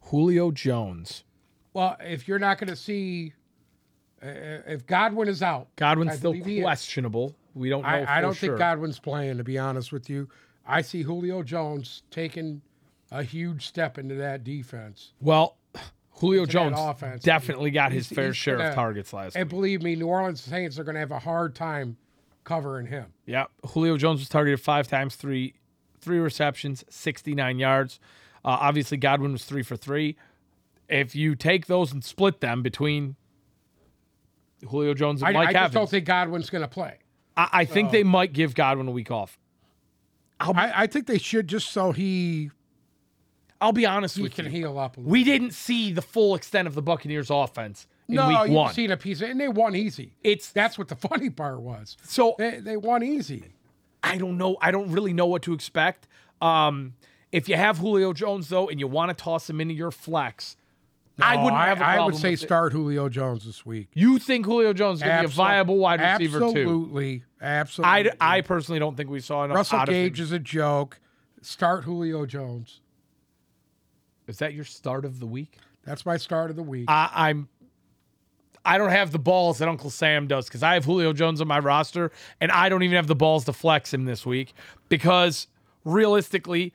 [0.00, 1.24] Julio Jones.
[1.72, 3.32] Well, if you're not going to see,
[4.22, 4.26] uh,
[4.66, 6.62] if Godwin is out, Godwin's still believe he is.
[6.64, 7.34] questionable.
[7.54, 7.88] We don't know.
[7.88, 8.50] I, I don't sure.
[8.50, 10.28] think Godwin's playing, to be honest with you.
[10.66, 12.62] I see Julio Jones taking
[13.10, 15.12] a huge step into that defense.
[15.20, 15.56] Well,
[16.18, 17.22] Julio Jones offense.
[17.22, 19.50] definitely got his He's- fair he's share of gonna- targets last And week.
[19.50, 21.96] believe me, New Orleans Saints are going to have a hard time
[22.44, 23.12] covering him.
[23.26, 25.54] Yeah, Julio Jones was targeted five times, three
[26.00, 27.98] three receptions, 69 yards.
[28.44, 30.16] Uh, obviously, Godwin was three for three.
[30.86, 33.16] If you take those and split them between
[34.68, 36.98] Julio Jones and I, Mike I just Evans, don't think Godwin's going to play.
[37.36, 39.38] I, I think they might give Godwin a week off.
[40.40, 42.50] I, I think they should just so he,
[43.60, 44.50] I'll be honest he with can you.
[44.50, 45.10] heal up a little.
[45.10, 48.74] We didn't see the full extent of the Buccaneers' offense in no, week you've one.
[48.74, 50.12] seen a piece of, and they won easy.
[50.22, 51.96] It's That's what the funny part was.
[52.02, 53.54] so They, they won easy.
[54.02, 54.56] I don't know.
[54.60, 56.06] I don't really know what to expect.
[56.42, 56.94] Um,
[57.32, 60.56] if you have Julio Jones though, and you want to toss him into your flex,
[61.20, 63.88] I wouldn't have a I would say start Julio Jones this week.
[63.94, 66.46] You think Julio Jones is going to be a viable wide receiver too?
[66.46, 68.10] Absolutely, absolutely.
[68.20, 69.56] I, I personally don't think we saw enough.
[69.56, 70.08] Russell out of him.
[70.08, 70.98] Gage is a joke.
[71.40, 72.80] Start Julio Jones.
[74.26, 75.58] Is that your start of the week?
[75.84, 76.86] That's my start of the week.
[76.88, 77.48] I, I'm.
[78.64, 81.46] I don't have the balls that Uncle Sam does because I have Julio Jones on
[81.46, 84.54] my roster, and I don't even have the balls to flex him this week
[84.88, 85.48] because
[85.84, 86.72] realistically,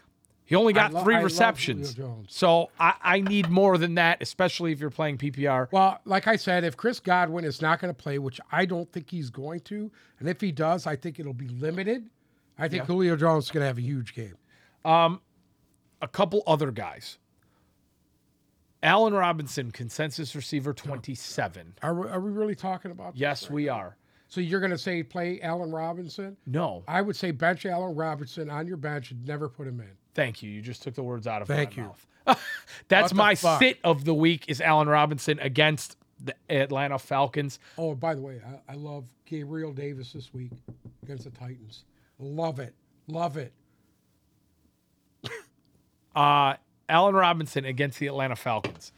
[0.49, 1.95] he only got lo- three I receptions.
[2.27, 5.67] So I, I need more than that, especially if you're playing PPR.
[5.71, 8.91] well, like I said, if Chris Godwin is not going to play, which I don't
[8.91, 12.09] think he's going to, and if he does, I think it'll be limited.
[12.57, 14.37] I think Julio Jones is going to have a huge game.
[14.83, 15.21] Um,
[16.01, 17.19] a couple other guys.
[18.81, 21.75] Allen Robinson, consensus receiver 27.
[21.83, 23.15] Are we, are we really talking about?
[23.15, 23.97] Yes, we are.
[24.29, 26.37] So you're going to say play Allen Robinson?
[26.47, 29.91] No, I would say bench Allen Robinson on your bench and never put him in.
[30.19, 30.49] Thank you.
[30.49, 31.89] You just took the words out of Thank my you.
[32.27, 32.39] mouth.
[32.89, 33.59] That's my fuck?
[33.61, 37.57] sit of the week is Allen Robinson against the Atlanta Falcons.
[37.77, 40.51] Oh, by the way, I, I love Gabriel Davis this week
[41.03, 41.85] against the Titans.
[42.19, 42.73] Love it.
[43.07, 43.53] Love it.
[46.15, 46.55] Uh,
[46.89, 48.91] Allen Robinson against the Atlanta Falcons.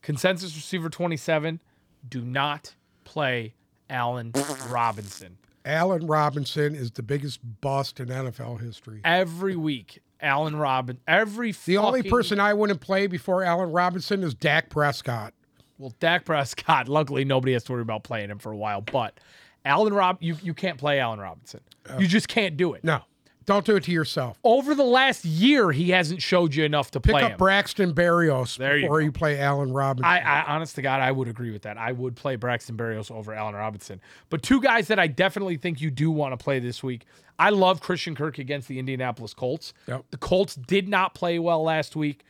[0.00, 1.60] Consensus receiver 27.
[2.08, 2.74] Do not
[3.04, 3.54] play
[3.90, 4.32] Allen
[4.68, 5.36] Robinson.
[5.64, 9.02] Allen Robinson is the biggest bust in NFL history.
[9.04, 10.98] Every week, Allen Robin.
[11.06, 15.34] Every The only person I wouldn't play before Allen Robinson is Dak Prescott.
[15.78, 19.18] Well, Dak Prescott, luckily nobody has to worry about playing him for a while, but
[19.64, 21.60] Allen Rob you, you can't play Allen Robinson.
[21.98, 22.84] You uh, just can't do it.
[22.84, 23.02] No.
[23.44, 24.38] Don't do it to yourself.
[24.44, 27.38] Over the last year, he hasn't showed you enough to Pick play up him.
[27.38, 29.04] Braxton Berrios There you before go.
[29.04, 30.04] you play Allen Robinson.
[30.04, 31.76] I, I, honest to God, I would agree with that.
[31.78, 34.00] I would play Braxton Berrios over Allen Robinson.
[34.30, 37.06] But two guys that I definitely think you do want to play this week.
[37.38, 39.72] I love Christian Kirk against the Indianapolis Colts.
[39.88, 40.04] Yep.
[40.10, 42.24] The Colts did not play well last week,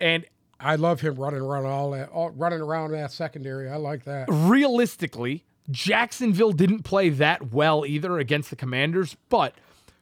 [0.00, 0.24] and
[0.58, 3.68] I love him running around all that, all, running around that secondary.
[3.68, 4.26] I like that.
[4.30, 9.54] realistically, Jacksonville didn't play that well either against the Commanders, but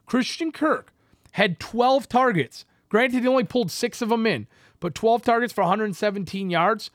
[0.06, 0.92] Christian Kirk
[1.32, 2.64] had 12 targets.
[2.88, 4.46] Granted, he only pulled six of them in,
[4.80, 6.90] but 12 targets for 117 yards.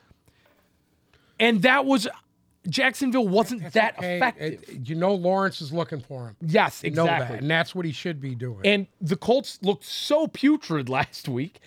[1.39, 2.07] And that was
[2.67, 4.63] Jacksonville wasn't that Okay, effective.
[4.67, 6.35] it- you know Lawrence is looking for him.
[6.41, 7.37] yes, You know that, exactly.
[7.39, 8.59] and that's what he should be doing.
[8.65, 11.59] And the Colts looked so putrid last week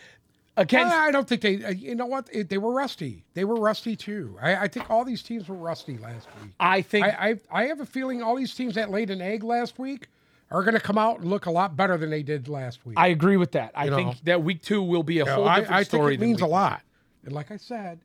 [0.57, 1.65] against I don't think they.
[1.65, 2.29] uh, You know what?
[2.49, 3.25] They were rusty.
[3.35, 4.37] They were rusty too.
[4.41, 6.53] I, I think all these teams were rusty last week.
[6.61, 9.43] I think I, I I have a feeling all these teams that laid an egg
[9.43, 10.09] last week
[10.53, 12.99] are going to come out and look a lot better than they did last week.
[12.99, 13.73] I agree with that.
[13.75, 13.97] I know.
[13.97, 16.21] think that week 2 will be a You whole I, different I think story it
[16.21, 16.83] means a lot.
[17.25, 18.01] And like I said,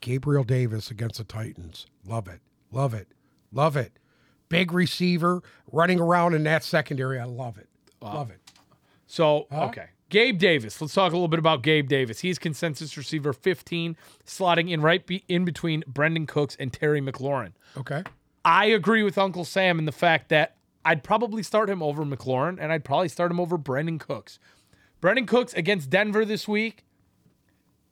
[0.00, 1.86] Gabriel Davis against the Titans.
[2.04, 2.40] Love it.
[2.72, 3.08] Love it.
[3.52, 3.92] Love it.
[4.48, 7.18] Big receiver running around in that secondary.
[7.18, 7.68] I love it.
[8.00, 8.40] Love it.
[9.06, 9.86] So, okay.
[10.10, 10.80] Gabe Davis.
[10.80, 12.20] Let's talk a little bit about Gabe Davis.
[12.20, 17.52] He's consensus receiver 15, slotting in right be- in between Brandin Cooks and Terry McLaurin.
[17.76, 18.02] Okay.
[18.44, 20.56] I agree with Uncle Sam in the fact that
[20.88, 24.38] I'd probably start him over McLaurin and I'd probably start him over Brandin Cooks.
[25.02, 26.84] Brandin Cooks against Denver this week.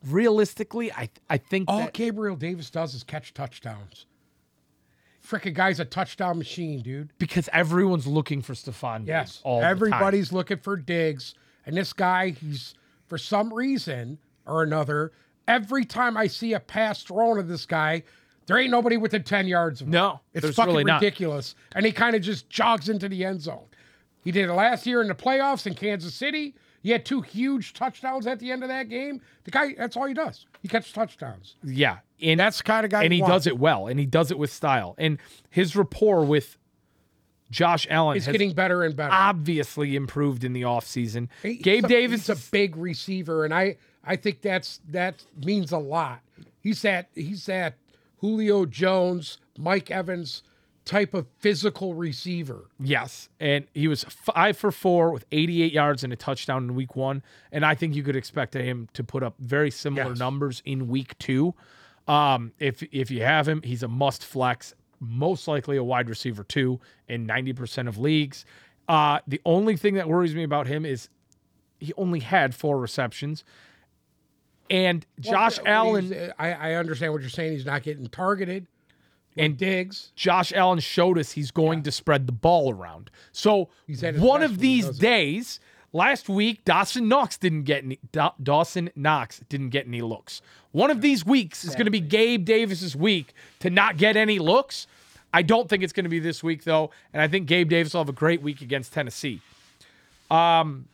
[0.04, 4.06] Realistically, I I think All that Gabriel Davis does is catch touchdowns.
[5.26, 7.10] Frickin' guy's a touchdown machine, dude.
[7.18, 9.40] because everyone's looking for Diggs Yes.
[9.42, 9.70] all the time.
[9.72, 11.34] Everybody's looking for Diggs.
[11.64, 12.74] And this guy, he's
[13.08, 15.10] for some reason or another,
[15.48, 18.04] every time I see a pass thrown at this guy,
[18.46, 19.92] there ain't nobody within 10 yards of him.
[19.92, 21.00] No, It's fucking really not.
[21.02, 21.54] ridiculous.
[21.74, 23.64] And he kind of just jogs into the end zone.
[24.22, 26.54] He did it last year in the playoffs in Kansas City.
[26.82, 29.20] He had two huge touchdowns at the end of that game.
[29.44, 30.46] The guy, that's all he does.
[30.62, 31.56] He catches touchdowns.
[31.64, 33.32] Yeah, and That's the kind of guy and he want.
[33.32, 34.94] does it well, and he does it with style.
[34.98, 35.18] And
[35.50, 36.56] his rapport with
[37.50, 39.12] Josh Allen has getting better and better.
[39.12, 41.28] obviously improved in the offseason.
[41.42, 45.72] He- Gabe a- Davis he's a big receiver, and I I think that's that means
[45.72, 46.20] a lot.
[46.60, 47.74] He's that he's that
[48.18, 50.42] Julio Jones, Mike Evans
[50.84, 52.68] type of physical receiver.
[52.78, 56.94] Yes, and he was five for four with 88 yards and a touchdown in week
[56.94, 60.18] one, and I think you could expect him to put up very similar Yes.
[60.18, 61.54] numbers in week two.
[62.06, 66.44] Um, if if you have him, he's a must flex, most likely a wide receiver
[66.44, 68.44] two in 90% of leagues.
[68.88, 71.08] Uh, the only thing that worries me about him is
[71.80, 73.42] he only had four receptions,
[74.70, 76.32] and Josh Well, Allen.
[76.38, 77.52] I, I understand what you're saying.
[77.52, 78.66] He's not getting targeted.
[79.38, 83.10] And Diggs, Josh Allen showed us he's going to spread the ball around.
[83.32, 83.68] So
[84.16, 85.60] one of these days,
[85.92, 87.98] last week, Dawson Knox didn't get any.
[88.12, 90.40] Da- Dawson Knox didn't get any looks.
[90.72, 94.38] One of these weeks is going to be Gabe Davis's week to not get any
[94.38, 94.86] looks.
[95.34, 97.92] I don't think it's going to be this week though, and I think Gabe Davis
[97.92, 99.42] will have a great week against Tennessee.
[100.30, 100.86] Um,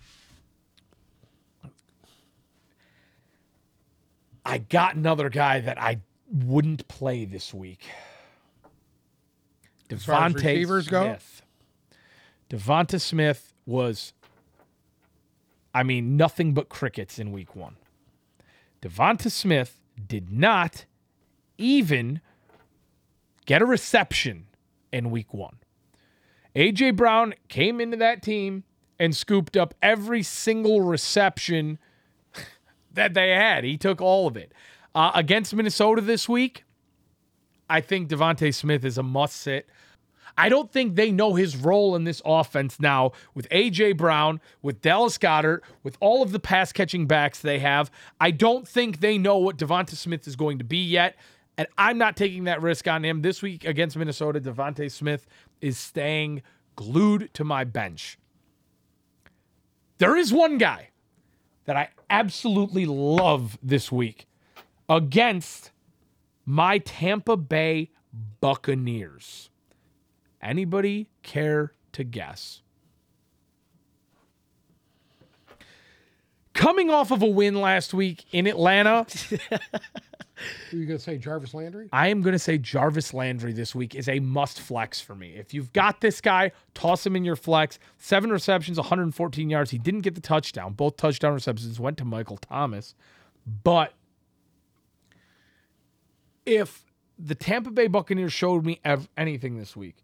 [4.44, 6.00] I got another guy that I
[6.32, 7.84] wouldn't play this week.
[9.88, 11.04] DeVonta receivers go?
[11.04, 11.42] Smith.
[12.50, 14.12] DeVonta Smith was,
[15.74, 17.76] I mean, nothing but crickets in week one.
[18.80, 20.86] DeVonta Smith did not
[21.58, 22.20] even
[23.46, 24.46] get a reception
[24.92, 25.58] in week one.
[26.54, 28.64] AJ Brown came into that team
[28.98, 31.78] and scooped up every single reception
[32.94, 33.64] that they had.
[33.64, 34.52] He took all of it.
[34.94, 36.64] Uh, against Minnesota this week,
[37.68, 39.68] I think DeVonta Smith is a must sit.
[40.36, 44.80] I don't think they know his role in this offense now with AJ Brown, with
[44.80, 47.90] Dallas Goedert, with all of the pass catching backs they have.
[48.20, 51.16] I don't think they know what DeVonta Smith is going to be yet.
[51.58, 53.20] And I'm not taking that risk on him.
[53.20, 55.26] This week against Minnesota, DeVonta Smith
[55.60, 56.42] is staying
[56.76, 58.18] glued to my bench.
[59.98, 60.88] There is one guy
[61.64, 64.26] that I absolutely love this week
[64.88, 65.70] against
[66.44, 67.90] my Tampa Bay
[68.40, 69.50] Buccaneers.
[70.40, 72.62] Anybody care to guess?
[76.52, 79.06] Coming off of a win last week in Atlanta,
[80.70, 81.88] Who you gonna say Jarvis Landry?
[81.92, 85.34] I am going to say Jarvis Landry this week is a must flex for me.
[85.36, 87.78] If you've got this guy, toss him in your flex.
[87.98, 89.70] Seven receptions, 114 yards.
[89.70, 90.72] He didn't get the touchdown.
[90.72, 92.94] Both touchdown receptions went to Michael Thomas.
[93.64, 93.92] But
[96.46, 96.84] if
[97.18, 99.96] the Tampa Bay Buccaneers showed me ev- anything this week,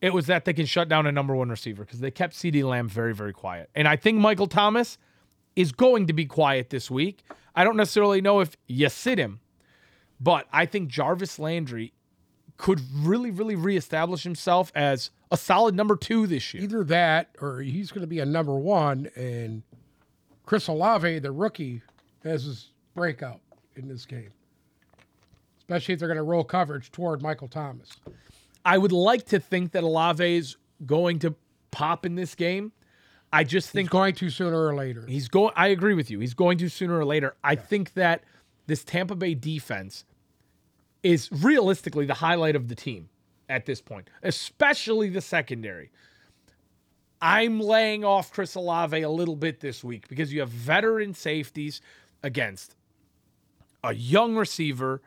[0.00, 2.64] it was that they can shut down a number one receiver because they kept CeeDee
[2.64, 3.70] Lamb very, very quiet.
[3.74, 4.98] And I think Michael Thomas
[5.54, 7.22] is going to be quiet this week.
[7.54, 9.40] I don't necessarily know if you sit him,
[10.20, 11.92] but I think Jarvis Landry
[12.56, 16.64] could really, really reestablish himself as a solid number two this year.
[16.64, 19.62] Either that or he's going to be a number one, and
[20.46, 21.82] Chris Olave, the rookie,
[22.24, 23.40] has his breakout
[23.76, 24.30] in this game.
[25.58, 27.90] Especially if they're going to roll coverage toward Michael Thomas.
[28.64, 30.56] I would like to think that Olave is
[30.86, 31.34] going to
[31.70, 32.72] pop in this game.
[33.32, 35.04] I just He's think going to sooner or later.
[35.06, 35.52] He's going.
[35.56, 36.20] I agree with you.
[36.20, 37.34] He's going to sooner or later.
[37.42, 38.22] I think that
[38.66, 40.04] this Tampa Bay defense
[41.02, 43.08] is realistically the highlight of the team
[43.48, 45.90] at this point, especially the secondary.
[47.20, 51.80] I'm laying off Chris Olave a little bit this week because you have veteran safeties
[52.22, 52.74] against
[53.82, 55.00] a young receiver,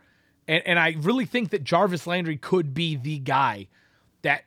[0.47, 3.67] and, and I really think that Jarvis Landry could be the guy
[4.21, 4.45] that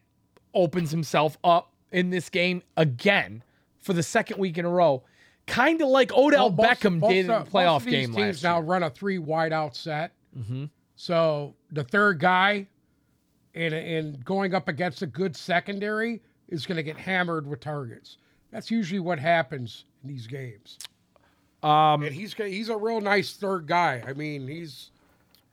[0.54, 3.42] opens himself up in this game again
[3.78, 5.02] for the second week in a row,
[5.46, 8.14] kind of like Odell Well, Beckham did in the of- playoff both of these game
[8.14, 8.64] teams last now year.
[8.66, 10.12] run a three wide out set.
[10.96, 12.66] So the third guy,
[13.54, 18.18] and and going up against a good secondary, is going to get hammered with targets.
[18.50, 20.78] That's usually what happens in these games.
[21.62, 24.02] Um, And he's he's a real nice third guy.
[24.06, 24.90] I mean, he's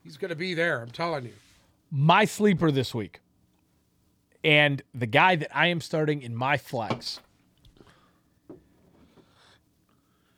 [0.03, 0.81] he's going to be there.
[0.81, 1.33] I'm telling you.
[1.91, 3.19] my sleeper this week,
[4.43, 7.19] and the guy that I am starting in my flex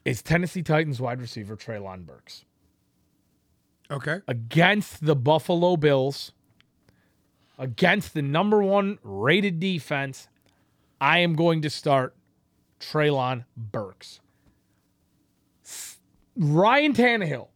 [0.06, 2.46] is Tennessee Titans wide receiver Treylon Burks
[3.90, 4.20] Okay.
[4.28, 6.32] against the Buffalo Bills,
[7.58, 10.28] against the number one rated defense.
[11.00, 12.16] I am going to start
[12.80, 14.20] Treylon Burks.
[16.38, 17.50] Ryan Tannehill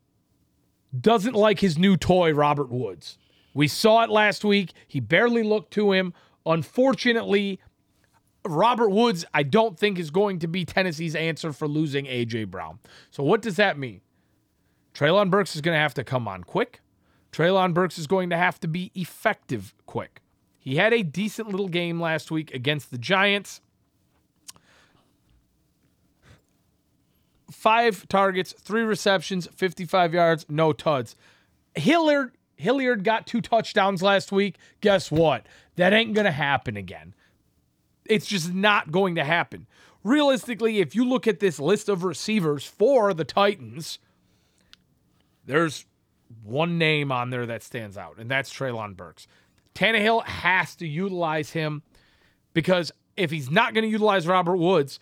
[0.99, 3.17] doesn't like his new toy, Robert Woods.
[3.53, 4.73] We saw it last week.
[4.87, 6.13] He barely looked to him.
[6.45, 7.59] Unfortunately,
[8.45, 12.45] Robert Woods, I don't think, is going to be Tennessee's answer for losing A.J.
[12.45, 12.79] Brown.
[13.11, 14.01] So, what does that mean?
[14.93, 16.81] Treylon Burks is going to have to come on quick.
[17.31, 20.21] Treylon Burks is going to have to be effective quick.
[20.57, 23.61] He had a decent little game last week against the Giants.
[27.51, 31.15] Five targets, three receptions, 55 yards, no tuds.
[31.75, 34.57] Hilliard Hilliard got two touchdowns last week.
[34.81, 35.45] Guess what?
[35.75, 37.13] That ain't going to happen again.
[38.05, 39.67] It's just not going to happen.
[40.03, 43.99] Realistically, if you look at this list of receivers for the Titans,
[45.45, 45.85] there's
[46.43, 49.27] one name on there that stands out, and that's Treylon Burks.
[49.73, 51.83] Tannehill has to utilize him
[52.53, 54.99] because if he's not going to utilize Robert Woods,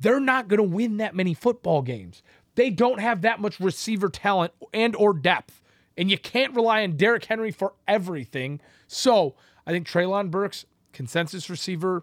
[0.00, 2.22] they're not going to win that many football games.
[2.54, 5.62] They don't have that much receiver talent and or depth,
[5.96, 8.60] and you can't rely on Derrick Henry for everything.
[8.86, 9.34] So
[9.66, 10.66] I think Traylon Burks,
[10.98, 12.02] consensus receiver,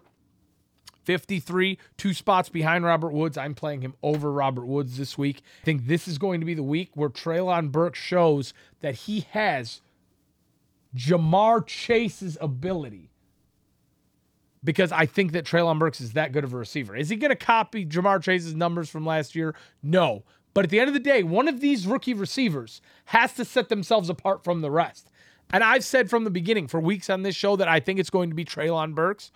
[1.04, 3.36] 53, two spots behind Robert Woods.
[3.36, 5.42] I'm playing him over Robert Woods this week.
[5.60, 9.26] I think this is going to be the week where Treylon Burke shows that he
[9.32, 9.82] has
[10.96, 13.10] Ja'Marr Chase's ability.
[14.64, 16.96] Because I think that Treylon Burks is that good of a receiver.
[16.96, 19.54] Is he going to copy Ja'Marr Chase's numbers from last year?
[19.82, 20.24] No.
[20.54, 23.68] But at the end of the day, one of these rookie receivers has to set
[23.68, 25.10] themselves apart from the rest.
[25.52, 28.10] And I've said from the beginning for weeks on this show that I think it's
[28.10, 29.30] going to be Treylon Burks.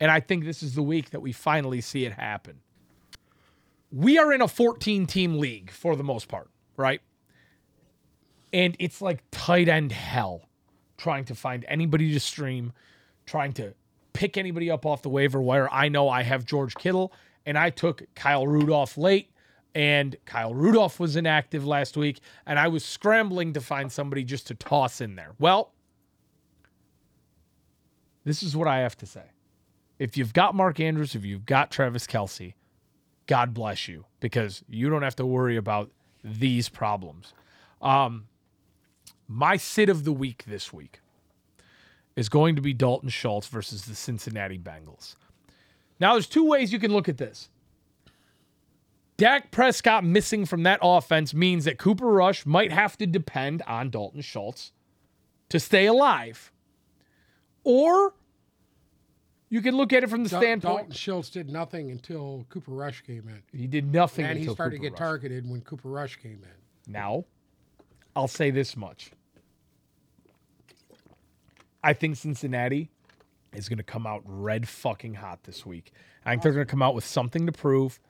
[0.00, 2.60] And I think this is the week that we finally see it happen.
[3.92, 7.00] We are in a 14 team league for the most part, right?
[8.52, 10.48] And it's like tight end hell
[10.96, 12.72] trying to find anybody to stream,
[13.26, 13.74] trying to
[14.12, 15.68] pick anybody up off the waiver wire.
[15.70, 17.12] I know I have George Kittle
[17.44, 19.31] and I took Kyle Rudolph late
[19.74, 24.46] and Kyle Rudolph was inactive last week and I was scrambling to find somebody just
[24.48, 25.32] to toss in there.
[25.38, 25.72] Well,
[28.24, 29.24] this is what I have to say.
[29.98, 32.54] If you've got Mark Andrews, if you've got Travis Kelce,
[33.26, 35.90] God bless you because you don't have to worry about
[36.24, 37.32] these problems.
[37.80, 38.26] Um,
[39.28, 41.00] my sit of the week this week
[42.16, 45.16] is going to be Dalton Schultz versus the Cincinnati Bengals.
[45.98, 47.48] Now, there's two ways you can look at this.
[49.22, 53.88] Dak Prescott missing from that offense means that Cooper Rush might have to depend on
[53.88, 54.72] Dalton Schultz
[55.48, 56.50] to stay alive.
[57.62, 58.14] Or
[59.48, 62.72] you can look at it from the Dal- standpoint Dalton Schultz did nothing until Cooper
[62.72, 63.44] Rush came in.
[63.56, 64.98] he did nothing And he started Cooper to get Rush.
[64.98, 66.92] targeted when Cooper Rush came in.
[66.92, 67.24] Now,
[68.16, 69.12] I'll say this much.
[71.84, 72.90] I think Cincinnati
[73.54, 75.92] is going to come out red fucking hot this week.
[76.24, 78.00] I think they're going to come out with something to prove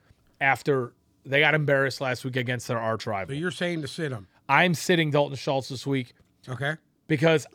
[0.41, 0.95] after
[1.25, 3.35] they got embarrassed last week against their arch So rival.
[3.35, 4.27] you're saying to sit him.
[4.49, 6.15] I'm sitting Dalton Schultz this week
[6.49, 6.75] Okay.
[7.07, 7.47] because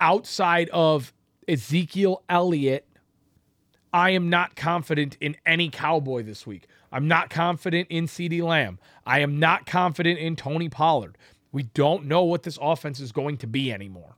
[0.00, 1.12] outside of
[1.48, 2.86] Ezekiel Elliott.
[3.92, 6.68] I am not confident in any Cowboy this week.
[6.92, 8.78] I'm not confident in CeeDee Lamb.
[9.04, 11.18] I am not confident in Tony Pollard.
[11.50, 14.14] We don't know what this offense is going to be anymore.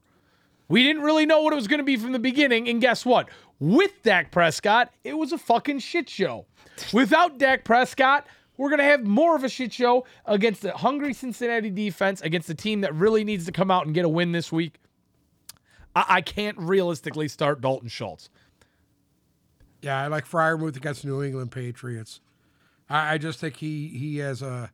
[0.67, 2.69] We didn't really know what it was going to be from the beginning.
[2.69, 3.29] And guess what?
[3.59, 6.45] With Dak Prescott, it was a fucking shit show.
[6.93, 8.27] Without Dak Prescott,
[8.63, 12.47] we're going to have more of a shit show against the hungry Cincinnati defense, against
[12.47, 14.75] the team that really needs to come out and get a win this week.
[15.93, 18.29] I, I can't realistically start Dalton Schultz.
[19.81, 22.21] Yeah, I like Freiermuth against New England Patriots.
[22.89, 24.71] I, I just think he he has a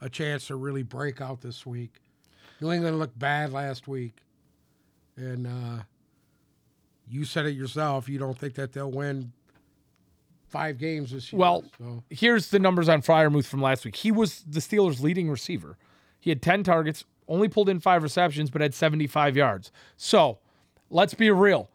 [0.00, 2.00] a chance to really break out this week.
[2.62, 4.16] New England looked bad last week,
[5.14, 5.82] and uh,
[7.06, 8.08] you said it yourself.
[8.08, 9.34] You don't think that they'll win
[10.56, 11.38] five games this year.
[11.38, 12.02] Well, so.
[12.08, 13.96] here's the numbers on Freiermuth from last week.
[13.96, 15.76] He was the Steelers' leading receiver.
[16.18, 19.70] He had 10 targets, only pulled in five receptions, but had 75 yards.
[19.96, 20.38] So
[20.88, 21.68] let's be real.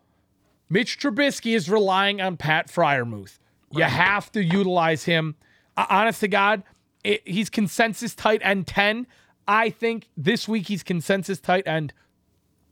[0.70, 3.38] Mitch Trubisky is relying on Pat Freiermuth.
[3.72, 5.36] You have to utilize him.
[5.78, 6.64] Uh, honest to God,
[7.04, 9.08] it, he's consensus tight end 10.
[9.48, 11.94] I think this week he's consensus tight end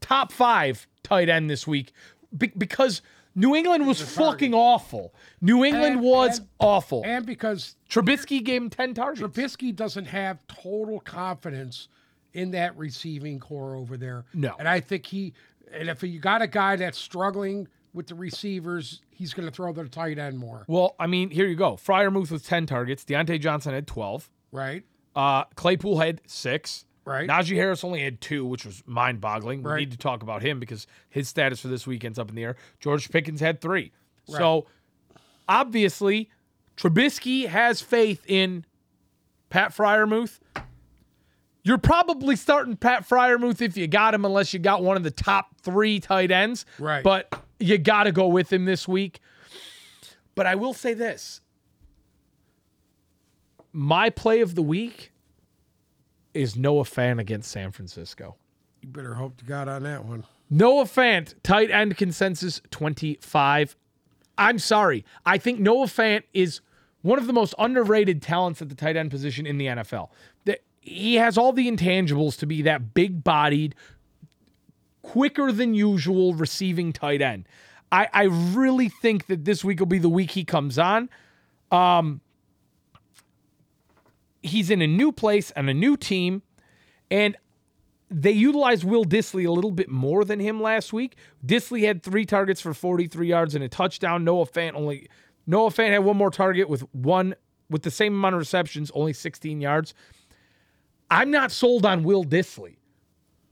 [0.02, 1.92] top five tight end this week
[2.36, 3.02] be- because
[3.40, 5.14] New England was fucking awful.
[5.42, 7.02] New England And- was and- awful.
[7.06, 9.22] and because Trubisky gave him 10 targets.
[9.22, 11.88] Trubisky doesn't have total confidence
[12.34, 14.26] in that receiving core over there.
[14.34, 14.56] No.
[14.60, 15.34] And I think he,
[15.72, 19.72] and if you got a guy that's struggling with the receivers, he's going to throw
[19.74, 21.74] the tight end more, Well, I mean, here you go.
[21.74, 23.04] Freiermuth with 10 targets.
[23.06, 24.30] Diontae Johnson had 12.
[24.52, 24.84] right?
[25.16, 26.86] Uh, Claypool had six.
[27.10, 27.28] Right.
[27.28, 29.64] Najee Harris only had two, which was mind boggling.
[29.64, 32.44] We need to talk about him because his status for this weekend's up in the
[32.44, 32.56] air.
[32.80, 33.92] George Pickens had three.
[34.28, 34.68] So
[35.48, 36.30] obviously,
[36.78, 38.64] Trubisky has faith in
[39.50, 40.38] Pat Freiermuth.
[41.64, 45.10] You're probably starting Pat Freiermuth if you got him, unless you got one of the
[45.10, 46.64] top three tight ends.
[46.78, 47.04] Right.
[47.04, 49.20] But you got to go with him this week.
[50.36, 51.42] But I will say this
[53.74, 55.12] my play of the week
[56.34, 58.36] is Noah Fan against San Francisco.
[58.82, 60.26] You better hope to God on that one.
[60.50, 63.76] Noah Fant, tight end consensus 25.
[64.38, 65.06] I'm sorry.
[65.26, 66.62] I think Noah Fant is
[67.02, 70.10] one of the most underrated talents at the tight end position in the NFL.
[70.82, 73.76] He has all the intangibles to be that big bodied,
[75.02, 77.48] quicker than usual receiving tight end.
[77.92, 81.10] I, I really think that this week will be the week he comes on.
[81.70, 82.22] Um,
[84.42, 86.42] he's in a new place and a new team,
[87.12, 87.36] and
[88.10, 91.16] they utilized Will Dissly a little bit more than him last week.
[91.46, 94.24] Dissly had three targets for 43 yards and a touchdown.
[94.24, 95.08] Noah Fant only
[95.46, 97.36] Noah Fant had one more target with one
[97.70, 99.94] with the same amount of receptions, only 16 yards.
[101.12, 102.78] I'm not sold on Will Dissly.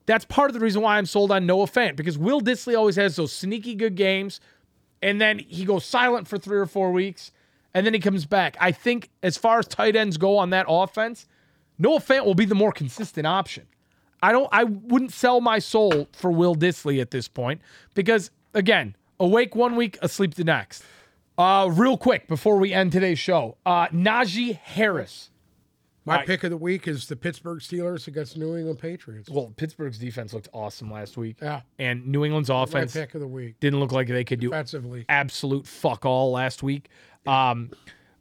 [0.05, 2.95] That's part of the reason why I'm sold on Noah Fant because Will Dissly always
[2.95, 4.39] has those sneaky good games,
[5.01, 7.31] and then he goes silent for three or four weeks,
[7.77, 8.57] and then he comes back.
[8.59, 11.27] I think as far as tight ends go on that offense,
[11.77, 13.67] Noah Fant will be the more consistent option.
[14.23, 17.61] I don't I wouldn't sell my soul for Will Dissly at this point
[17.93, 20.83] because again, awake one week, asleep the next.
[21.37, 23.57] Uh real quick before we end today's show.
[23.63, 25.29] Uh Najee Harris.
[26.07, 29.29] My pick of the week is the Pittsburgh Steelers against New England Patriots.
[29.29, 31.37] Well, Pittsburgh's defense looked awesome last week.
[31.41, 31.61] Yeah.
[31.77, 34.53] And New England's My offense pick of the week, didn't look like they could do
[34.53, 36.89] absolute fuck all last week.
[37.25, 37.71] Um,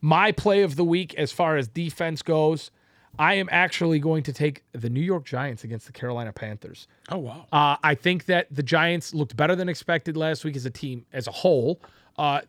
[0.00, 2.70] my play of the week, as far as defense goes,
[3.18, 6.86] I am actually going to take the New York Giants against the Carolina Panthers.
[7.10, 7.46] Oh wow.
[7.52, 11.06] Uh, I think that the Giants looked better than expected last week as a team,
[11.12, 11.80] as a whole.
[12.18, 12.42] Uh,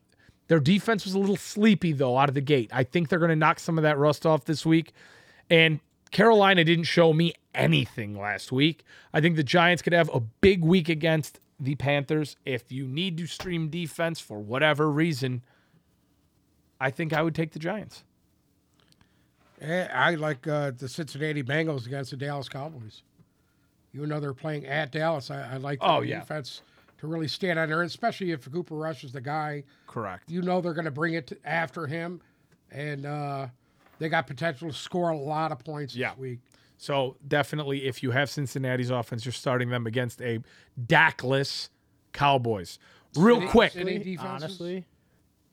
[0.48, 2.70] their defense was a little sleepy, though, out of the gate.
[2.74, 4.94] I think they're going to knock some of that rust off this week.
[5.50, 5.80] And
[6.12, 8.84] Carolina didn't show me anything last week.
[9.14, 12.36] I think the Giants could have a big week against the Panthers.
[12.46, 15.42] If you need to stream defense for whatever reason,
[16.80, 18.04] I think I would take the Giants.
[19.62, 23.02] Eh, I like uh, the Cincinnati Bengals against the Dallas Cowboys.
[23.94, 26.20] Even though they're playing at Dallas, I, I like the Oh, yeah.
[26.20, 26.62] defense
[27.00, 29.64] to really stand on there, especially if Cooper Rush is the guy.
[29.88, 30.30] Correct.
[30.30, 32.22] You know they're going to bring it after him,
[32.72, 33.48] and uh,
[34.00, 36.12] they got potential to score a lot of points Yeah.
[36.12, 36.40] this week.
[36.78, 40.40] So definitely, if you have Cincinnati's offense, you're starting them against a
[40.80, 41.70] Dakless
[42.14, 42.78] Cowboys.
[43.16, 44.86] Real City- quick, City Honestly,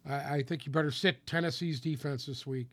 [0.07, 2.67] I, I think you better sit Tennessee's defense this week.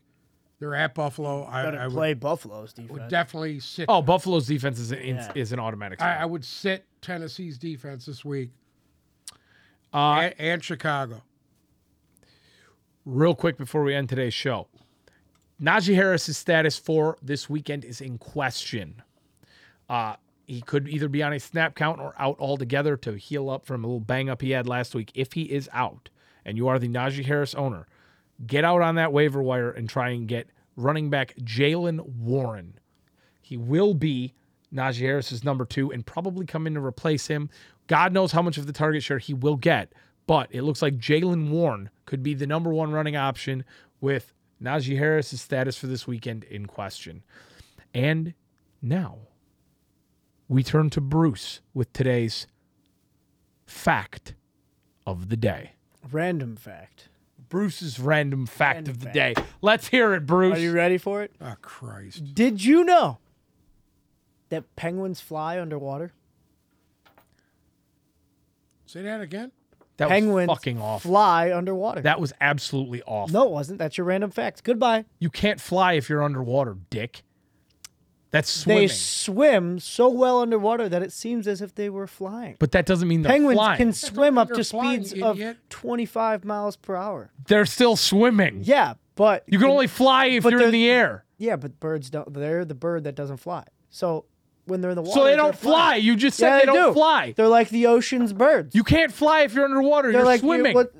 [0.58, 1.46] They're at Buffalo.
[1.46, 3.10] I, better I would, play Buffalo's would defense.
[3.10, 3.86] definitely sit.
[3.88, 5.32] oh, Buffalo's defense is an, Yeah.
[5.34, 6.00] is an automatic.
[6.02, 6.16] I.
[6.18, 8.50] I would sit Tennessee's defense this week
[9.94, 11.22] Uh, and, and Chicago.
[13.04, 14.68] real quick before we end today's show,
[15.62, 19.00] Najee Harris's status for this weekend is in question.
[19.88, 23.64] Uh, he could either be on a snap count or out altogether to heal up
[23.64, 25.12] from a little bang up he had last week.
[25.14, 26.10] If he is out
[26.44, 27.86] and you are the Najee Harris owner,
[28.44, 32.74] get out on that waiver wire and try and get running back Jaylen Warren.
[33.40, 34.34] He will be
[34.74, 37.50] Najee Harris's number two and probably come in to replace him.
[37.86, 39.92] God knows how much of the target share he will get,
[40.26, 43.64] but it looks like Jaylen Warren could be the number one running option
[44.00, 44.32] with
[44.62, 47.22] Najee Harris's status for this weekend in question.
[47.92, 48.34] And
[48.80, 49.18] now
[50.48, 52.46] we turn to Bruce with today's
[53.66, 54.34] fact
[55.06, 55.72] of the day.
[56.10, 57.08] Random fact.
[57.48, 59.14] Bruce's random fact Random of the fact.
[59.14, 59.34] day.
[59.60, 60.56] Let's hear it, Bruce.
[60.56, 61.32] Are you ready for it?
[61.40, 62.34] Oh Christ!
[62.34, 63.18] Did you know
[64.48, 66.12] that penguins fly underwater?
[68.86, 69.52] Say that again.
[69.98, 71.10] That penguins was fucking awful.
[71.10, 72.00] fly underwater.
[72.00, 73.32] That was absolutely awful.
[73.32, 73.78] no, it wasn't.
[73.78, 74.64] That's your random fact.
[74.64, 75.04] Goodbye.
[75.18, 77.22] You can't fly if you're underwater, dick.
[78.30, 78.84] That's swimming.
[78.84, 82.56] They swim so well underwater that it seems as if they were flying.
[82.58, 83.76] but that doesn't mean they're Penguins flying.
[83.76, 85.58] can swim up to flying, speeds of idiot.
[85.68, 87.30] 25 miles per hour.
[87.46, 88.60] They're still swimming.
[88.64, 91.26] Yeah, but You can only fly if but you're in the air.
[91.36, 92.32] yeah, but birds don't.
[92.32, 93.64] They're the bird that doesn't fly.
[93.90, 94.24] So
[94.66, 95.70] when they're in the water, So they don't fly.
[95.72, 96.04] flying.
[96.04, 96.92] You just said Yeah, they, they don't do.
[96.94, 97.32] fly.
[97.36, 98.74] They're like the ocean's birds.
[98.74, 100.12] You can't fly if you're underwater.
[100.12, 100.74] They're you're like swimming.
[100.74, 100.92] what?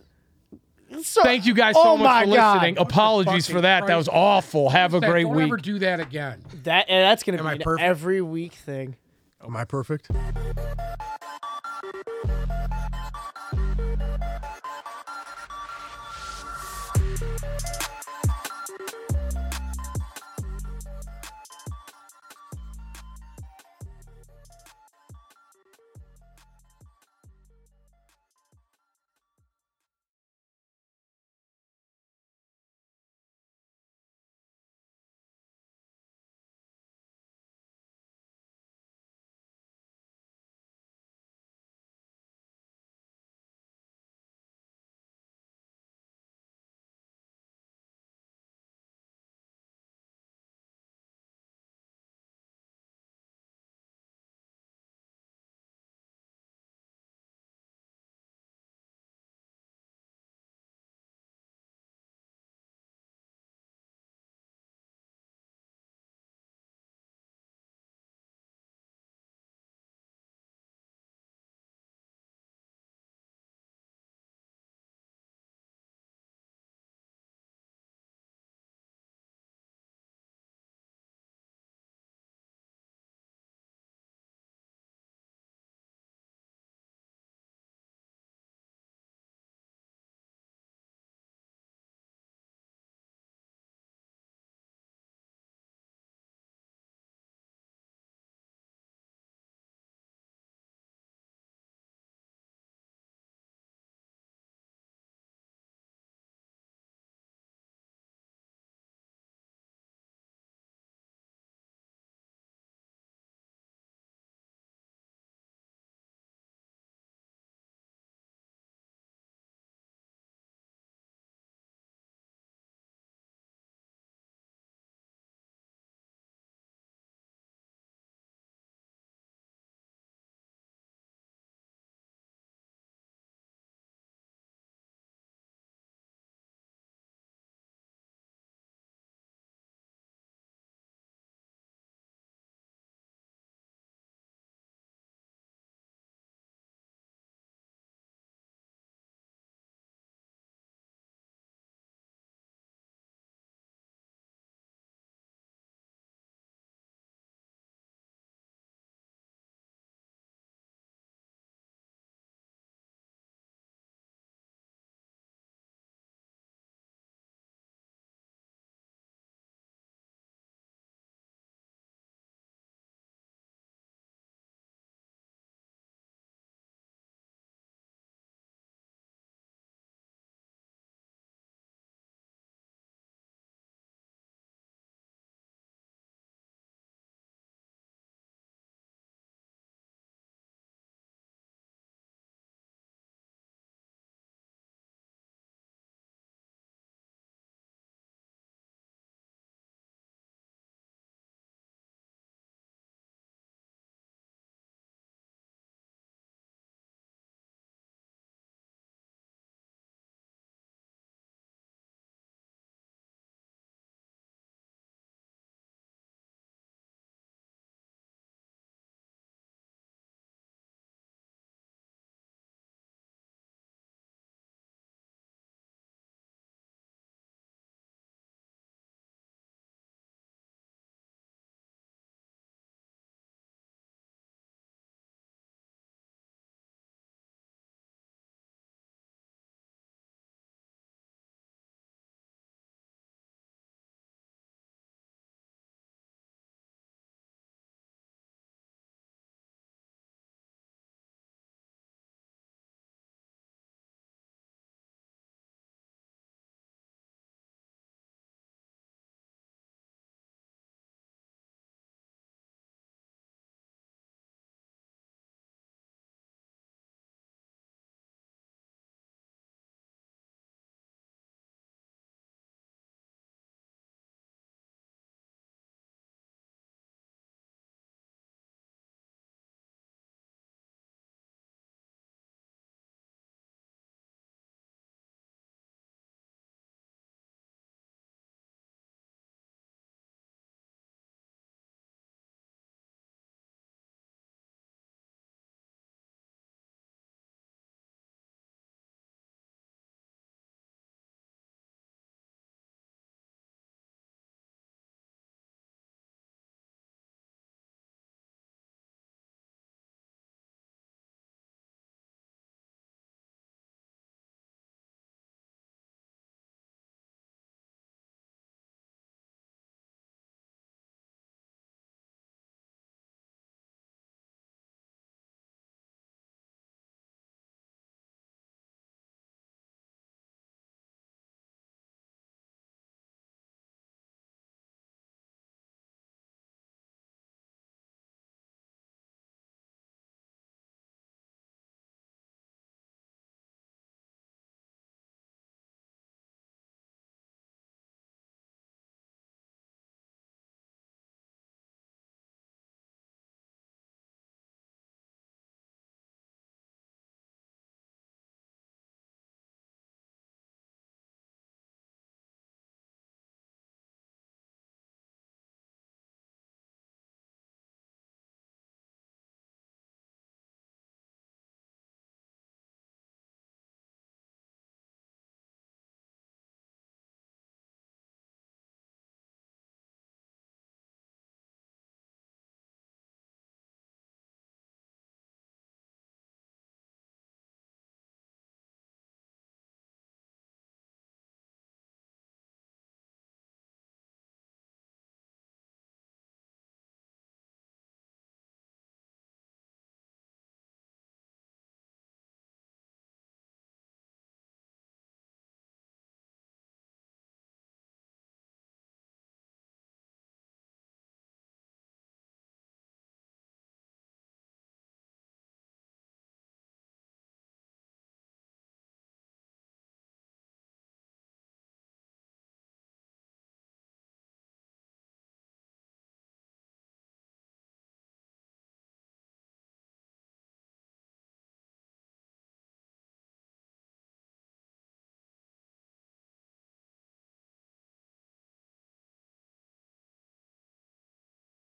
[1.02, 2.54] So, Thank you guys so oh much my for God.
[2.56, 2.78] listening.
[2.78, 3.86] Apologies for that.
[3.86, 4.68] That was awful.
[4.68, 5.46] Have a That- great Don't week.
[5.46, 6.42] ever do that again.
[6.64, 7.82] That and that's gonna Am I be an perfect?
[7.88, 8.96] every week thing.
[9.42, 10.10] Am I perfect?